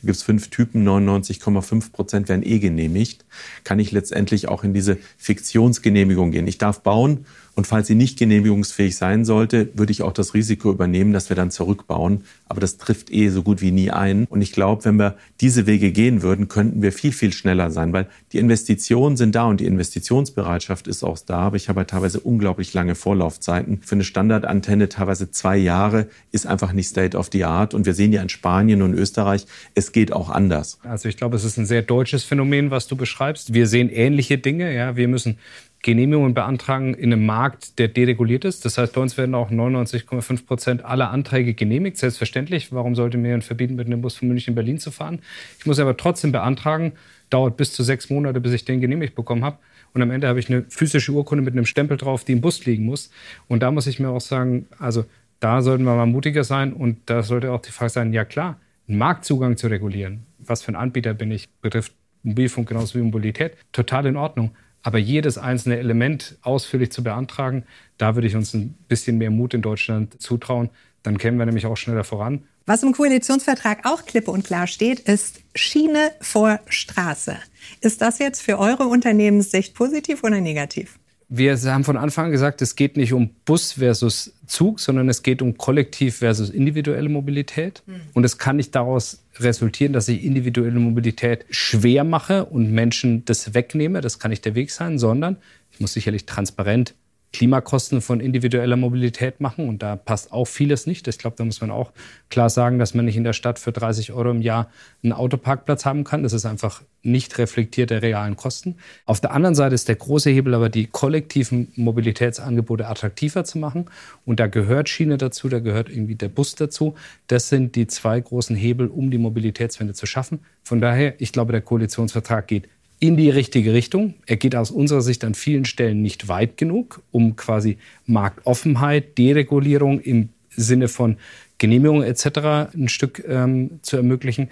da 0.05 0.07
gibt 0.09 0.17
es 0.17 0.23
fünf 0.23 0.51
Typen, 0.51 0.87
99,5 0.87 1.93
Prozent 1.93 2.29
werden 2.29 2.45
eh 2.45 2.59
genehmigt, 2.59 3.25
kann 3.65 3.79
ich 3.79 3.91
letztendlich 3.91 4.44
auch 4.49 4.65
in 4.65 4.75
diese 4.75 4.99
Fiktionsgenehmigung 5.17 6.31
gehen. 6.31 6.47
Ich 6.47 6.59
darf 6.59 6.83
bauen 6.83 7.27
und 7.57 7.67
falls 7.67 7.87
sie 7.87 7.95
nicht 7.95 8.19
genehmigungsfähig 8.19 8.97
sein 8.97 9.25
sollte, 9.25 9.69
würde 9.75 9.93
ich 9.93 10.03
auch 10.03 10.13
das 10.13 10.35
Risiko 10.35 10.71
übernehmen, 10.73 11.13
dass 11.13 11.29
wir 11.29 11.37
dann 11.37 11.51
zurückbauen. 11.51 12.25
Aber 12.49 12.61
das 12.61 12.79
trifft 12.79 13.13
eh 13.13 13.29
so 13.29 13.43
gut 13.43 13.61
wie 13.61 13.71
nie 13.71 13.91
ein. 13.91 14.27
Und 14.29 14.43
ich 14.43 14.53
glaube, 14.53 14.85
wenn 14.85 14.97
wir 14.97 15.17
diese 15.41 15.67
Wege 15.67 15.93
gehen 15.93 16.23
würden, 16.23 16.49
könnten 16.49 16.83
wir 16.83 16.93
viel, 16.93 17.13
viel 17.13 17.33
schneller 17.33 17.71
sein, 17.71 17.93
weil 17.93 18.09
die 18.33 18.39
Investitionen 18.39 19.17
sind 19.17 19.35
da 19.37 19.45
und 19.45 19.61
die 19.61 19.67
Investitionsbereitschaft 19.67 20.89
ist 20.89 21.05
auch 21.05 21.19
da. 21.19 21.39
Aber 21.39 21.57
ich 21.57 21.69
habe 21.69 21.81
halt 21.81 21.91
teilweise 21.91 22.21
unglaublich 22.21 22.75
lange 22.75 22.97
Vorlaufzeiten. 22.97 23.81
Für 23.83 23.95
eine 23.95 24.05
Standardantenne 24.05 24.89
teilweise 24.89 25.31
zwei 25.31 25.57
Jahre 25.57 26.09
ist 26.33 26.47
einfach 26.47 26.73
nicht 26.73 26.89
State 26.89 27.17
of 27.17 27.29
the 27.33 27.45
Art. 27.45 27.73
Und 27.73 27.87
wir 27.87 27.95
sehen 27.95 28.13
ja 28.13 28.21
in 28.21 28.29
Spanien 28.29 28.83
und 28.83 28.95
Österreich, 28.95 29.47
es 29.75 29.93
geht 29.93 30.13
auch 30.13 30.29
anders. 30.29 30.79
Also 30.83 31.09
ich 31.09 31.17
glaube, 31.17 31.37
es 31.37 31.45
ist 31.45 31.57
ein 31.57 31.67
sehr 31.67 31.83
deutsches 31.83 32.25
Phänomen, 32.25 32.73
was 32.73 32.89
du 32.89 32.97
beschreibst. 32.97 33.55
Wir 33.55 33.69
sehen 33.69 33.91
ähnliche 33.91 34.39
Dinge. 34.39 34.75
Ja, 34.75 34.97
wir 34.97 35.07
müssen 35.07 35.39
Genehmigungen 35.85 36.33
beantragen 36.33 36.95
in 36.95 37.13
einem 37.13 37.27
Markt, 37.27 37.79
der 37.79 37.89
dereguliert 37.89 38.47
ist. 38.47 38.65
Das 38.65 38.79
heißt, 38.79 38.95
bei 38.95 39.03
uns 39.03 39.19
werden 39.19 39.35
auch 39.35 39.51
99,5 39.51 40.47
Prozent 40.47 40.83
aller 40.83 41.11
Anträge 41.11 41.53
genehmigt. 41.53 41.99
Selbstverständlich. 41.99 42.73
Warum 42.73 42.95
sollte 42.95 43.19
mir 43.19 43.39
verbieten, 43.43 43.75
mit 43.75 43.87
einem 43.87 44.01
Bus 44.01 44.17
von 44.17 44.29
München 44.29 44.53
in 44.53 44.55
Berlin 44.55 44.79
zu 44.79 44.91
fahren? 44.91 45.19
Ich 45.59 45.67
muss 45.67 45.79
aber 45.79 45.95
trotzdem 45.99 46.33
beantragen. 46.33 46.93
Dauert 47.29 47.59
bis 47.59 47.75
zu 47.75 47.83
sechs 47.83 48.09
Monate, 48.09 48.41
bis 48.41 48.55
ich 48.55 48.65
den 48.65 48.81
genehmigt 48.81 49.15
bekommen 49.15 49.45
habe. 49.45 49.59
Und 49.93 50.01
am 50.01 50.11
Ende 50.11 50.27
habe 50.27 50.39
ich 50.39 50.49
eine 50.49 50.65
physische 50.71 51.13
Urkunde 51.13 51.45
mit 51.45 51.53
einem 51.53 51.67
Stempel 51.67 51.99
drauf, 51.99 52.25
die 52.25 52.33
im 52.33 52.41
Bus 52.41 52.65
liegen 52.65 52.87
muss. 52.87 53.11
Und 53.47 53.63
da 53.63 53.71
muss 53.71 53.87
ich 53.87 54.01
mir 54.01 54.09
auch 54.09 54.23
sagen, 54.23 54.67
also 54.79 55.05
da 55.41 55.61
sollten 55.61 55.85
wir 55.85 55.95
mal 55.97 56.07
mutiger 56.07 56.45
sein. 56.45 56.73
Und 56.73 56.97
da 57.07 57.23
sollte 57.23 57.53
auch 57.53 57.61
die 57.61 57.73
Frage 57.73 57.91
sein, 57.91 58.15
ja 58.15 58.25
klar, 58.25 58.59
einen 58.89 58.97
Marktzugang 58.97 59.59
zu 59.59 59.67
regulieren. 59.67 60.25
Was 60.39 60.63
für 60.63 60.73
ein 60.73 60.77
Anbieter 60.77 61.13
bin 61.13 61.31
ich, 61.31 61.51
betrifft 61.61 61.93
Mobilfunk 62.23 62.71
genauso 62.71 62.99
wie 62.99 63.03
Mobilität. 63.03 63.59
Total 63.73 64.07
in 64.07 64.17
Ordnung. 64.17 64.53
Aber 64.85 64.99
jedes 64.99 65.39
einzelne 65.39 65.79
Element 65.79 66.37
ausführlich 66.43 66.93
zu 66.93 67.03
beantragen, 67.03 67.65
da 67.99 68.15
würde 68.15 68.29
ich 68.29 68.37
uns 68.37 68.55
ein 68.55 68.75
bisschen 68.87 69.19
mehr 69.19 69.31
Mut 69.31 69.55
in 69.55 69.63
Deutschland 69.63 70.23
zutrauen. 70.23 70.71
Dann 71.03 71.19
kämen 71.19 71.39
wir 71.39 71.47
nämlich 71.47 71.67
auch 71.67 71.77
schneller 71.77 72.05
voran. 72.05 72.45
Was 72.67 72.83
im 72.83 72.93
Koalitionsvertrag 72.93 73.85
auch 73.85 74.05
klippe 74.05 74.31
und 74.31 74.45
klar 74.45 74.67
steht, 74.67 75.01
ist 75.01 75.41
Schiene 75.55 76.13
vor 76.21 76.61
Straße. 76.69 77.37
Ist 77.81 78.01
das 78.01 78.19
jetzt 78.21 78.41
für 78.41 78.59
eure 78.59 78.85
Unternehmenssicht 78.85 79.75
positiv 79.75 80.23
oder 80.23 80.41
negativ? 80.41 80.99
wir 81.37 81.59
haben 81.65 81.85
von 81.85 81.97
Anfang 81.97 82.27
an 82.27 82.31
gesagt, 82.31 82.63
es 82.63 82.77
geht 82.77 82.97
nicht 82.97 83.13
um 83.13 83.31
Bus 83.45 83.73
versus 83.73 84.35
Zug, 84.47 84.81
sondern 84.81 85.09
es 85.09 85.23
geht 85.23 85.43
um 85.43 85.57
kollektiv 85.57 86.19
versus 86.19 86.51
individuelle 86.51 87.09
Mobilität. 87.09 87.83
Mhm. 87.87 88.01
Und 88.13 88.25
es 88.25 88.39
kann 88.39 88.57
nicht 88.57 88.75
daraus 88.75 89.24
resultieren, 89.39 89.93
dass 89.93 90.09
ich 90.09 90.25
individuelle 90.25 90.79
Mobilität 90.79 91.45
schwer 91.51 92.05
mache 92.05 92.45
und 92.45 92.71
Menschen 92.71 93.25
das 93.25 93.55
wegnehme. 93.55 94.01
Das 94.01 94.19
kann 94.19 94.31
nicht 94.31 94.45
der 94.45 94.55
Weg 94.55 94.71
sein, 94.71 94.99
sondern 94.99 95.37
ich 95.73 95.81
muss 95.81 95.93
sicherlich 95.93 96.27
transparent 96.27 96.95
Klimakosten 97.35 98.01
von 98.01 98.21
individueller 98.21 98.77
Mobilität 98.77 99.41
machen. 99.41 99.69
Und 99.69 99.83
da 99.83 99.97
passt 99.97 100.33
auch 100.33 100.45
vieles 100.45 100.87
nicht. 100.87 101.09
Ich 101.09 101.19
glaube, 101.19 101.37
da 101.37 101.45
muss 101.45 101.61
man 101.61 101.73
auch 101.73 101.91
klar 102.31 102.49
sagen, 102.49 102.79
dass 102.79 102.95
man 102.95 103.05
nicht 103.05 103.17
in 103.17 103.25
der 103.25 103.33
Stadt 103.33 103.59
für 103.59 103.73
30 103.73 104.13
Euro 104.13 104.31
im 104.31 104.41
Jahr 104.41 104.71
einen 105.03 105.13
Autoparkplatz 105.13 105.85
haben 105.85 106.05
kann. 106.05 106.23
Das 106.23 106.33
ist 106.33 106.47
einfach 106.47 106.83
nicht 107.03 107.37
reflektiert 107.37 107.91
der 107.91 108.03
realen 108.03 108.37
Kosten. 108.37 108.77
Auf 109.05 109.21
der 109.21 109.33
anderen 109.33 109.57
Seite 109.57 109.75
ist 109.75 109.89
der 109.89 109.97
große 109.97 110.31
Hebel 110.31 110.55
aber 110.55 110.69
die 110.69 110.87
kollektiven 110.87 111.73
Mobilitätsangebote 111.75 112.87
attraktiver 112.87 113.45
zu 113.45 113.59
machen. 113.59 113.87
Und 114.25 114.39
da 114.39 114.47
gehört 114.47 114.89
Schiene 114.89 115.19
dazu, 115.19 115.49
da 115.49 115.59
gehört 115.59 115.91
irgendwie 115.91 116.15
der 116.15 116.29
Bus 116.29 116.55
dazu. 116.55 116.95
Das 117.27 117.49
sind 117.49 117.75
die 117.75 117.89
zwei 117.89 118.21
großen 118.21 118.55
Hebel, 118.55 118.87
um 118.87 119.11
die 119.11 119.19
Mobilitätswende 119.19 119.93
zu 119.93 120.07
schaffen. 120.07 120.39
Von 120.63 120.81
daher, 120.81 121.21
ich 121.21 121.33
glaube, 121.33 121.51
der 121.51 121.63
Koalitionsvertrag 121.63 122.47
geht 122.47 122.69
in 123.07 123.19
die 123.19 123.29
richtige 123.29 123.75
Richtung. 123.75 124.15
Er 124.27 124.37
geht 124.37 124.57
aus 124.57 124.71
unserer 124.71 125.03
Sicht 125.03 125.25
an 125.25 125.35
vielen 125.35 125.67
Stellen 125.67 126.01
nicht 126.01 126.29
weit 126.29 126.57
genug, 126.57 127.03
um 127.11 127.37
quasi 127.37 127.77
Marktoffenheit, 128.07 129.19
Deregulierung 129.19 130.01
im 130.01 130.31
Sinne 130.49 130.89
von 130.89 131.19
Genehmigung 131.59 132.03
etc. 132.03 132.73
ein 132.75 132.89
Stück 132.89 133.23
ähm, 133.29 133.81
zu 133.83 133.99
ermöglichen. 133.99 134.49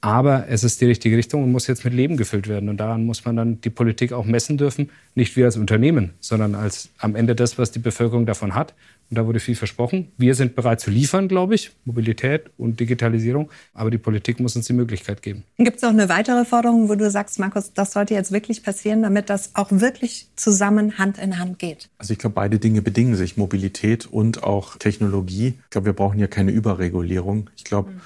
Aber 0.00 0.46
es 0.48 0.62
ist 0.62 0.80
die 0.80 0.84
richtige 0.84 1.16
Richtung 1.16 1.42
und 1.42 1.50
muss 1.50 1.66
jetzt 1.66 1.84
mit 1.84 1.92
Leben 1.92 2.16
gefüllt 2.16 2.46
werden. 2.46 2.68
Und 2.68 2.76
daran 2.76 3.04
muss 3.04 3.24
man 3.24 3.34
dann 3.34 3.60
die 3.62 3.70
Politik 3.70 4.12
auch 4.12 4.26
messen 4.26 4.56
dürfen. 4.56 4.90
Nicht 5.16 5.34
wir 5.34 5.46
als 5.46 5.56
Unternehmen, 5.56 6.12
sondern 6.20 6.54
als 6.54 6.90
am 6.98 7.16
Ende 7.16 7.34
das, 7.34 7.58
was 7.58 7.72
die 7.72 7.80
Bevölkerung 7.80 8.26
davon 8.26 8.54
hat. 8.54 8.74
Und 9.10 9.16
da 9.16 9.26
wurde 9.26 9.40
viel 9.40 9.56
versprochen. 9.56 10.12
Wir 10.18 10.34
sind 10.34 10.54
bereit 10.54 10.80
zu 10.80 10.90
liefern, 10.90 11.28
glaube 11.28 11.54
ich, 11.54 11.70
Mobilität 11.86 12.50
und 12.58 12.78
Digitalisierung. 12.78 13.50
Aber 13.72 13.90
die 13.90 13.96
Politik 13.96 14.38
muss 14.38 14.54
uns 14.54 14.66
die 14.66 14.74
Möglichkeit 14.74 15.22
geben. 15.22 15.44
Gibt 15.56 15.76
es 15.76 15.82
noch 15.82 15.90
eine 15.90 16.10
weitere 16.10 16.44
Forderung, 16.44 16.90
wo 16.90 16.94
du 16.94 17.10
sagst, 17.10 17.38
Markus, 17.38 17.72
das 17.72 17.92
sollte 17.92 18.12
jetzt 18.12 18.32
wirklich 18.32 18.62
passieren, 18.62 19.02
damit 19.02 19.30
das 19.30 19.54
auch 19.54 19.68
wirklich 19.70 20.28
zusammen 20.36 20.98
Hand 20.98 21.16
in 21.16 21.38
Hand 21.38 21.58
geht? 21.58 21.88
Also 21.96 22.12
ich 22.12 22.18
glaube, 22.18 22.34
beide 22.34 22.58
Dinge 22.58 22.82
bedingen 22.82 23.16
sich, 23.16 23.38
Mobilität 23.38 24.04
und 24.04 24.42
auch 24.44 24.76
Technologie. 24.76 25.54
Ich 25.64 25.70
glaube, 25.70 25.86
wir 25.86 25.94
brauchen 25.94 26.18
ja 26.18 26.26
keine 26.26 26.50
Überregulierung. 26.50 27.48
Ich 27.56 27.64
glaube, 27.64 27.92
mhm. 27.92 28.00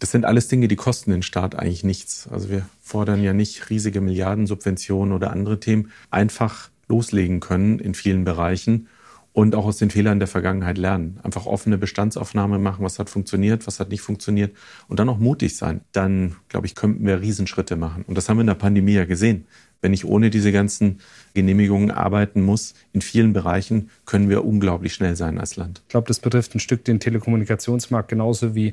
das 0.00 0.10
sind 0.10 0.26
alles 0.26 0.48
Dinge, 0.48 0.68
die 0.68 0.76
kosten 0.76 1.12
den 1.12 1.22
Staat 1.22 1.54
eigentlich 1.54 1.82
nichts. 1.82 2.28
Also 2.30 2.50
wir 2.50 2.66
fordern 2.82 3.22
ja 3.22 3.32
nicht 3.32 3.70
riesige 3.70 4.02
Milliardensubventionen 4.02 5.14
oder 5.14 5.30
andere 5.30 5.60
Themen. 5.60 5.92
Einfach 6.10 6.68
loslegen 6.88 7.40
können 7.40 7.78
in 7.78 7.94
vielen 7.94 8.24
Bereichen 8.24 8.88
und 9.36 9.54
auch 9.54 9.66
aus 9.66 9.76
den 9.76 9.90
Fehlern 9.90 10.18
der 10.18 10.28
Vergangenheit 10.28 10.78
lernen. 10.78 11.20
Einfach 11.22 11.44
offene 11.44 11.76
Bestandsaufnahme 11.76 12.58
machen, 12.58 12.82
was 12.82 12.98
hat 12.98 13.10
funktioniert, 13.10 13.66
was 13.66 13.80
hat 13.80 13.90
nicht 13.90 14.00
funktioniert 14.00 14.56
und 14.88 14.98
dann 14.98 15.10
auch 15.10 15.18
mutig 15.18 15.58
sein. 15.58 15.82
Dann, 15.92 16.36
glaube 16.48 16.66
ich, 16.66 16.74
könnten 16.74 17.04
wir 17.04 17.20
Riesenschritte 17.20 17.76
machen. 17.76 18.02
Und 18.06 18.16
das 18.16 18.30
haben 18.30 18.38
wir 18.38 18.40
in 18.40 18.46
der 18.46 18.54
Pandemie 18.54 18.94
ja 18.94 19.04
gesehen. 19.04 19.44
Wenn 19.82 19.92
ich 19.92 20.06
ohne 20.06 20.30
diese 20.30 20.52
ganzen 20.52 21.00
Genehmigungen 21.34 21.90
arbeiten 21.90 22.40
muss, 22.40 22.72
in 22.94 23.02
vielen 23.02 23.34
Bereichen 23.34 23.90
können 24.06 24.30
wir 24.30 24.42
unglaublich 24.42 24.94
schnell 24.94 25.16
sein 25.16 25.38
als 25.38 25.56
Land. 25.56 25.82
Ich 25.82 25.90
glaube, 25.90 26.08
das 26.08 26.18
betrifft 26.18 26.54
ein 26.54 26.60
Stück 26.60 26.86
den 26.86 26.98
Telekommunikationsmarkt 26.98 28.08
genauso 28.08 28.54
wie 28.54 28.72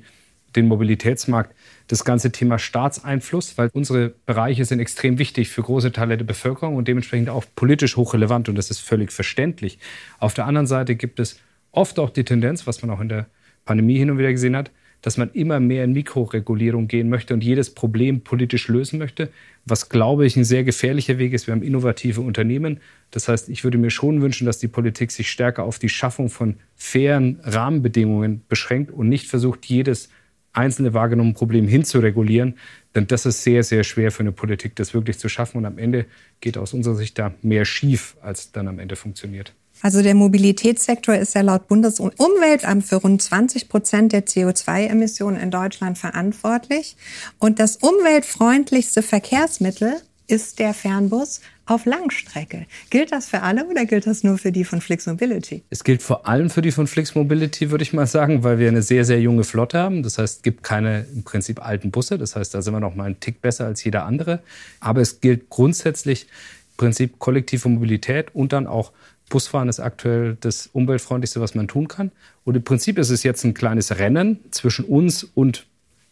den 0.56 0.68
Mobilitätsmarkt, 0.68 1.56
das 1.88 2.06
ganze 2.06 2.32
Thema 2.32 2.60
Staatseinfluss, 2.60 3.58
weil 3.58 3.70
unsere 3.74 4.14
Bereiche 4.26 4.66
sind 4.66 4.80
extrem 4.80 5.18
wichtig 5.18 5.50
für 5.50 5.62
große 5.62 5.92
Teile 5.92 6.18
der 6.18 6.26
Bevölkerung 6.26 6.76
und 6.76 6.88
dementsprechend 6.88 7.30
auch 7.30 7.46
politisch 7.56 7.98
hochrelevant 7.98 8.50
und 8.50 8.56
das 8.56 8.70
ist 8.70 8.80
völlig 8.80 9.12
verständlich. 9.12 9.80
Auf 10.20 10.34
der 10.34 10.46
anderen 10.46 10.68
Seite 10.68 10.96
gibt 10.96 11.20
es 11.20 11.40
oft 11.72 12.00
auch 12.00 12.10
die 12.10 12.24
Tendenz, 12.24 12.68
was 12.68 12.82
man 12.82 12.92
auch 12.92 13.02
in 13.02 13.10
der 13.10 13.28
Pandemie 13.66 13.98
hin 13.98 14.10
und 14.10 14.18
wieder 14.18 14.32
gesehen 14.32 14.56
hat, 14.56 14.72
dass 15.04 15.18
man 15.18 15.32
immer 15.34 15.60
mehr 15.60 15.84
in 15.84 15.92
Mikroregulierung 15.92 16.88
gehen 16.88 17.10
möchte 17.10 17.34
und 17.34 17.44
jedes 17.44 17.70
Problem 17.70 18.22
politisch 18.22 18.70
lösen 18.70 19.00
möchte, 19.00 19.30
was, 19.66 19.90
glaube 19.90 20.26
ich, 20.26 20.38
ein 20.38 20.46
sehr 20.46 20.64
gefährlicher 20.64 21.18
Weg 21.18 21.34
ist. 21.34 21.46
Wir 21.46 21.54
haben 21.54 21.62
innovative 21.62 22.22
Unternehmen. 22.22 22.80
Das 23.12 23.28
heißt, 23.28 23.50
ich 23.50 23.66
würde 23.66 23.78
mir 23.78 23.90
schon 23.90 24.22
wünschen, 24.22 24.46
dass 24.46 24.60
die 24.60 24.70
Politik 24.70 25.12
sich 25.12 25.30
stärker 25.30 25.64
auf 25.64 25.78
die 25.78 25.90
Schaffung 25.90 26.30
von 26.30 26.56
fairen 26.76 27.40
Rahmenbedingungen 27.44 28.44
beschränkt 28.48 28.92
und 28.92 29.10
nicht 29.10 29.28
versucht, 29.28 29.66
jedes 29.66 30.10
einzelne 30.54 30.94
wahrgenommene 30.94 31.36
Problem 31.36 31.68
hinzuregulieren. 31.68 32.58
Denn 32.96 33.08
das 33.08 33.26
ist 33.26 33.44
sehr, 33.44 33.64
sehr 33.64 33.84
schwer 33.84 34.12
für 34.12 34.22
eine 34.22 34.32
Politik, 34.32 34.76
das 34.76 34.94
wirklich 34.94 35.20
zu 35.20 35.28
schaffen. 35.28 35.58
Und 35.58 35.66
am 35.66 35.78
Ende 35.78 36.06
geht 36.42 36.58
aus 36.58 36.74
unserer 36.74 36.96
Sicht 36.96 37.20
da 37.20 37.34
mehr 37.42 37.66
schief, 37.66 38.16
als 38.22 38.52
dann 38.52 38.68
am 38.68 38.80
Ende 38.80 38.96
funktioniert. 38.96 39.54
Also 39.82 40.02
der 40.02 40.16
Mobilitätssektor 40.16 41.16
ist 41.16 41.36
ja 41.36 41.42
laut 41.42 41.68
Bundesumweltamt 41.68 42.86
für 42.86 42.98
rund 42.98 43.22
20 43.22 43.68
Prozent 43.68 44.14
der 44.14 44.26
CO2-Emissionen 44.26 45.38
in 45.38 45.52
Deutschland 45.52 45.98
verantwortlich. 45.98 46.96
Und 47.38 47.60
das 47.60 47.78
umweltfreundlichste 47.78 49.02
Verkehrsmittel 49.02 49.96
ist 50.28 50.60
der 50.60 50.74
Fernbus 50.74 51.42
auf 51.66 51.86
Langstrecke. 51.86 52.66
Gilt 52.90 53.12
das 53.12 53.28
für 53.28 53.42
alle 53.42 53.66
oder 53.66 53.86
gilt 53.86 54.06
das 54.06 54.24
nur 54.24 54.38
für 54.38 54.52
die 54.52 54.66
von 54.66 54.82
Flix 54.82 55.06
Mobility? 55.06 55.64
Es 55.70 55.84
gilt 55.84 56.02
vor 56.02 56.28
allem 56.28 56.50
für 56.50 56.62
die 56.62 56.72
von 56.72 56.88
Flix 56.88 57.16
Mobility, 57.16 57.72
würde 57.72 57.84
ich 57.84 57.94
mal 57.94 58.08
sagen, 58.08 58.44
weil 58.44 58.60
wir 58.60 58.68
eine 58.68 58.82
sehr, 58.82 59.06
sehr 59.06 59.22
junge 59.22 59.44
Flotte 59.44 59.80
haben. 59.80 60.04
Das 60.04 60.18
heißt, 60.18 60.38
es 60.38 60.42
gibt 60.42 60.64
keine 60.64 61.06
im 61.14 61.24
Prinzip 61.24 61.66
alten 61.66 61.92
Busse. 61.92 62.18
Das 62.18 62.36
heißt, 62.36 62.54
da 62.54 62.62
sind 62.62 62.74
wir 62.74 62.80
noch 62.80 62.96
mal 62.96 63.06
einen 63.06 63.20
Tick 63.20 63.42
besser 63.42 63.66
als 63.66 63.84
jeder 63.84 64.06
andere. 64.06 64.42
Aber 64.80 65.02
es 65.02 65.22
gilt 65.22 65.50
grundsätzlich 65.50 66.24
im 66.24 66.78
Prinzip 66.78 67.20
kollektive 67.20 67.70
Mobilität 67.70 68.36
und 68.36 68.52
dann 68.52 68.68
auch 68.68 68.92
Busfahren 69.30 69.70
ist 69.70 69.80
aktuell 69.80 70.38
das 70.42 70.68
umweltfreundlichste, 70.68 71.42
was 71.42 71.56
man 71.56 71.68
tun 71.68 71.88
kann. 71.88 72.12
Und 72.44 72.56
im 72.56 72.64
Prinzip 72.64 72.98
ist 72.98 73.10
es 73.10 73.24
jetzt 73.24 73.44
ein 73.46 73.54
kleines 73.54 73.98
Rennen 73.98 74.40
zwischen 74.52 74.86
uns 74.86 75.24
und 75.24 75.66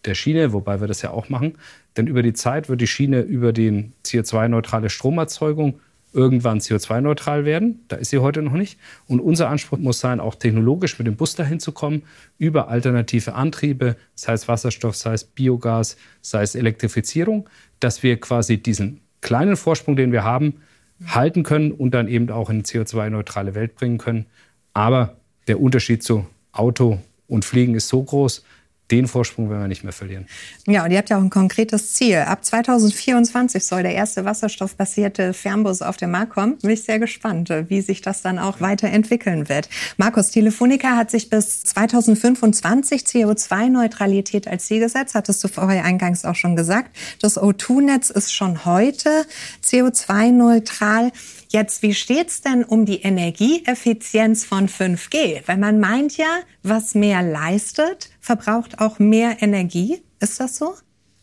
der 0.06 0.16
Schiene, 0.16 0.54
wobei 0.54 0.82
wir 0.82 0.88
das 0.88 1.02
ja 1.02 1.12
auch 1.12 1.30
machen. 1.30 1.58
Denn 1.98 2.08
über 2.08 2.24
die 2.24 2.34
Zeit 2.34 2.70
wird 2.70 2.82
die 2.82 2.88
Schiene 2.88 3.22
über 3.22 3.54
die 3.54 3.92
CO2-neutrale 4.06 4.90
Stromerzeugung 4.90 5.80
irgendwann 6.14 6.60
CO2-neutral 6.60 7.46
werden. 7.46 7.86
Da 7.88 7.96
ist 7.96 8.10
sie 8.10 8.20
heute 8.20 8.42
noch 8.42 8.54
nicht. 8.54 8.78
Und 9.08 9.20
unser 9.20 9.50
Anspruch 9.50 9.78
muss 9.78 10.00
sein, 10.00 10.20
auch 10.20 10.36
technologisch 10.36 10.98
mit 10.98 11.08
dem 11.08 11.16
Bus 11.16 11.36
dahin 11.36 11.60
zu 11.60 11.72
kommen, 11.72 12.04
über 12.38 12.68
alternative 12.68 13.34
Antriebe, 13.34 13.96
sei 14.16 14.34
es 14.34 14.48
Wasserstoff, 14.48 14.96
sei 14.96 15.14
es 15.14 15.24
Biogas, 15.24 15.98
sei 16.22 16.44
es 16.44 16.56
Elektrifizierung, 16.56 17.50
dass 17.80 18.04
wir 18.04 18.20
quasi 18.20 18.58
diesen 18.58 19.02
kleinen 19.22 19.56
Vorsprung, 19.56 19.96
den 19.96 20.12
wir 20.12 20.24
haben, 20.24 20.56
halten 21.06 21.44
können 21.44 21.72
und 21.72 21.94
dann 21.94 22.08
eben 22.08 22.30
auch 22.30 22.50
in 22.50 22.58
eine 22.58 22.64
CO2-neutrale 22.64 23.56
Welt 23.56 23.76
bringen 23.76 23.98
können. 23.98 24.26
Aber 24.74 25.18
der 25.48 25.62
Unterschied 25.62 26.04
zu 26.04 26.28
Auto 26.52 27.00
und 27.28 27.46
Fliegen 27.46 27.76
ist 27.76 27.88
so 27.88 28.04
groß, 28.04 28.44
den 28.92 29.08
Vorsprung 29.08 29.50
werden 29.50 29.62
wir 29.62 29.68
nicht 29.68 29.84
mehr 29.84 29.94
verlieren. 29.94 30.28
Ja, 30.68 30.84
und 30.84 30.92
ihr 30.92 30.98
habt 30.98 31.10
ja 31.10 31.18
auch 31.18 31.22
ein 31.22 31.30
konkretes 31.30 31.94
Ziel. 31.94 32.18
Ab 32.18 32.44
2024 32.44 33.66
soll 33.66 33.84
der 33.84 33.94
erste 33.94 34.26
wasserstoffbasierte 34.26 35.34
Fernbus 35.34 35.82
auf 35.82 35.98
den 35.98 36.12
Markt 36.12 36.34
kommen. 36.34 36.58
Bin 36.58 36.72
ich 36.72 36.84
sehr 36.84 37.00
gespannt, 37.00 37.50
wie 37.68 37.82
sich 37.82 38.02
das 38.02 38.22
dann 38.22 38.38
auch 38.38 38.62
weiterentwickeln 38.62 39.50
wird. 39.50 39.70
Markus, 39.98 40.32
Telefonica 40.32 40.96
hat 40.98 41.10
sich 41.12 41.30
bis 41.30 41.64
2025 41.64 43.02
CO2-Neutralität 43.02 44.48
als 44.48 44.66
Ziel 44.66 44.80
gesetzt, 44.80 45.16
hattest 45.16 45.44
du 45.44 45.48
vorher 45.48 45.84
eingangs 45.86 46.26
auch 46.26 46.36
schon 46.36 46.56
gesagt. 46.56 46.96
Das 47.22 47.40
O2-Netz 47.40 48.10
ist 48.10 48.34
schon 48.34 48.66
heute 48.66 49.26
CO2-neutral. 49.64 51.12
Jetzt, 51.52 51.82
wie 51.82 51.94
steht's 51.94 52.40
denn 52.40 52.64
um 52.64 52.86
die 52.86 53.02
Energieeffizienz 53.02 54.46
von 54.46 54.70
5G? 54.70 55.42
Weil 55.48 55.58
man 55.58 55.82
meint 55.82 56.16
ja, 56.16 56.40
was 56.64 56.96
mehr 56.96 57.22
leistet, 57.22 58.10
verbraucht 58.22 58.80
auch 58.80 59.00
mehr 59.00 59.42
Energie. 59.42 60.02
Ist 60.22 60.40
das 60.40 60.56
so? 60.56 60.76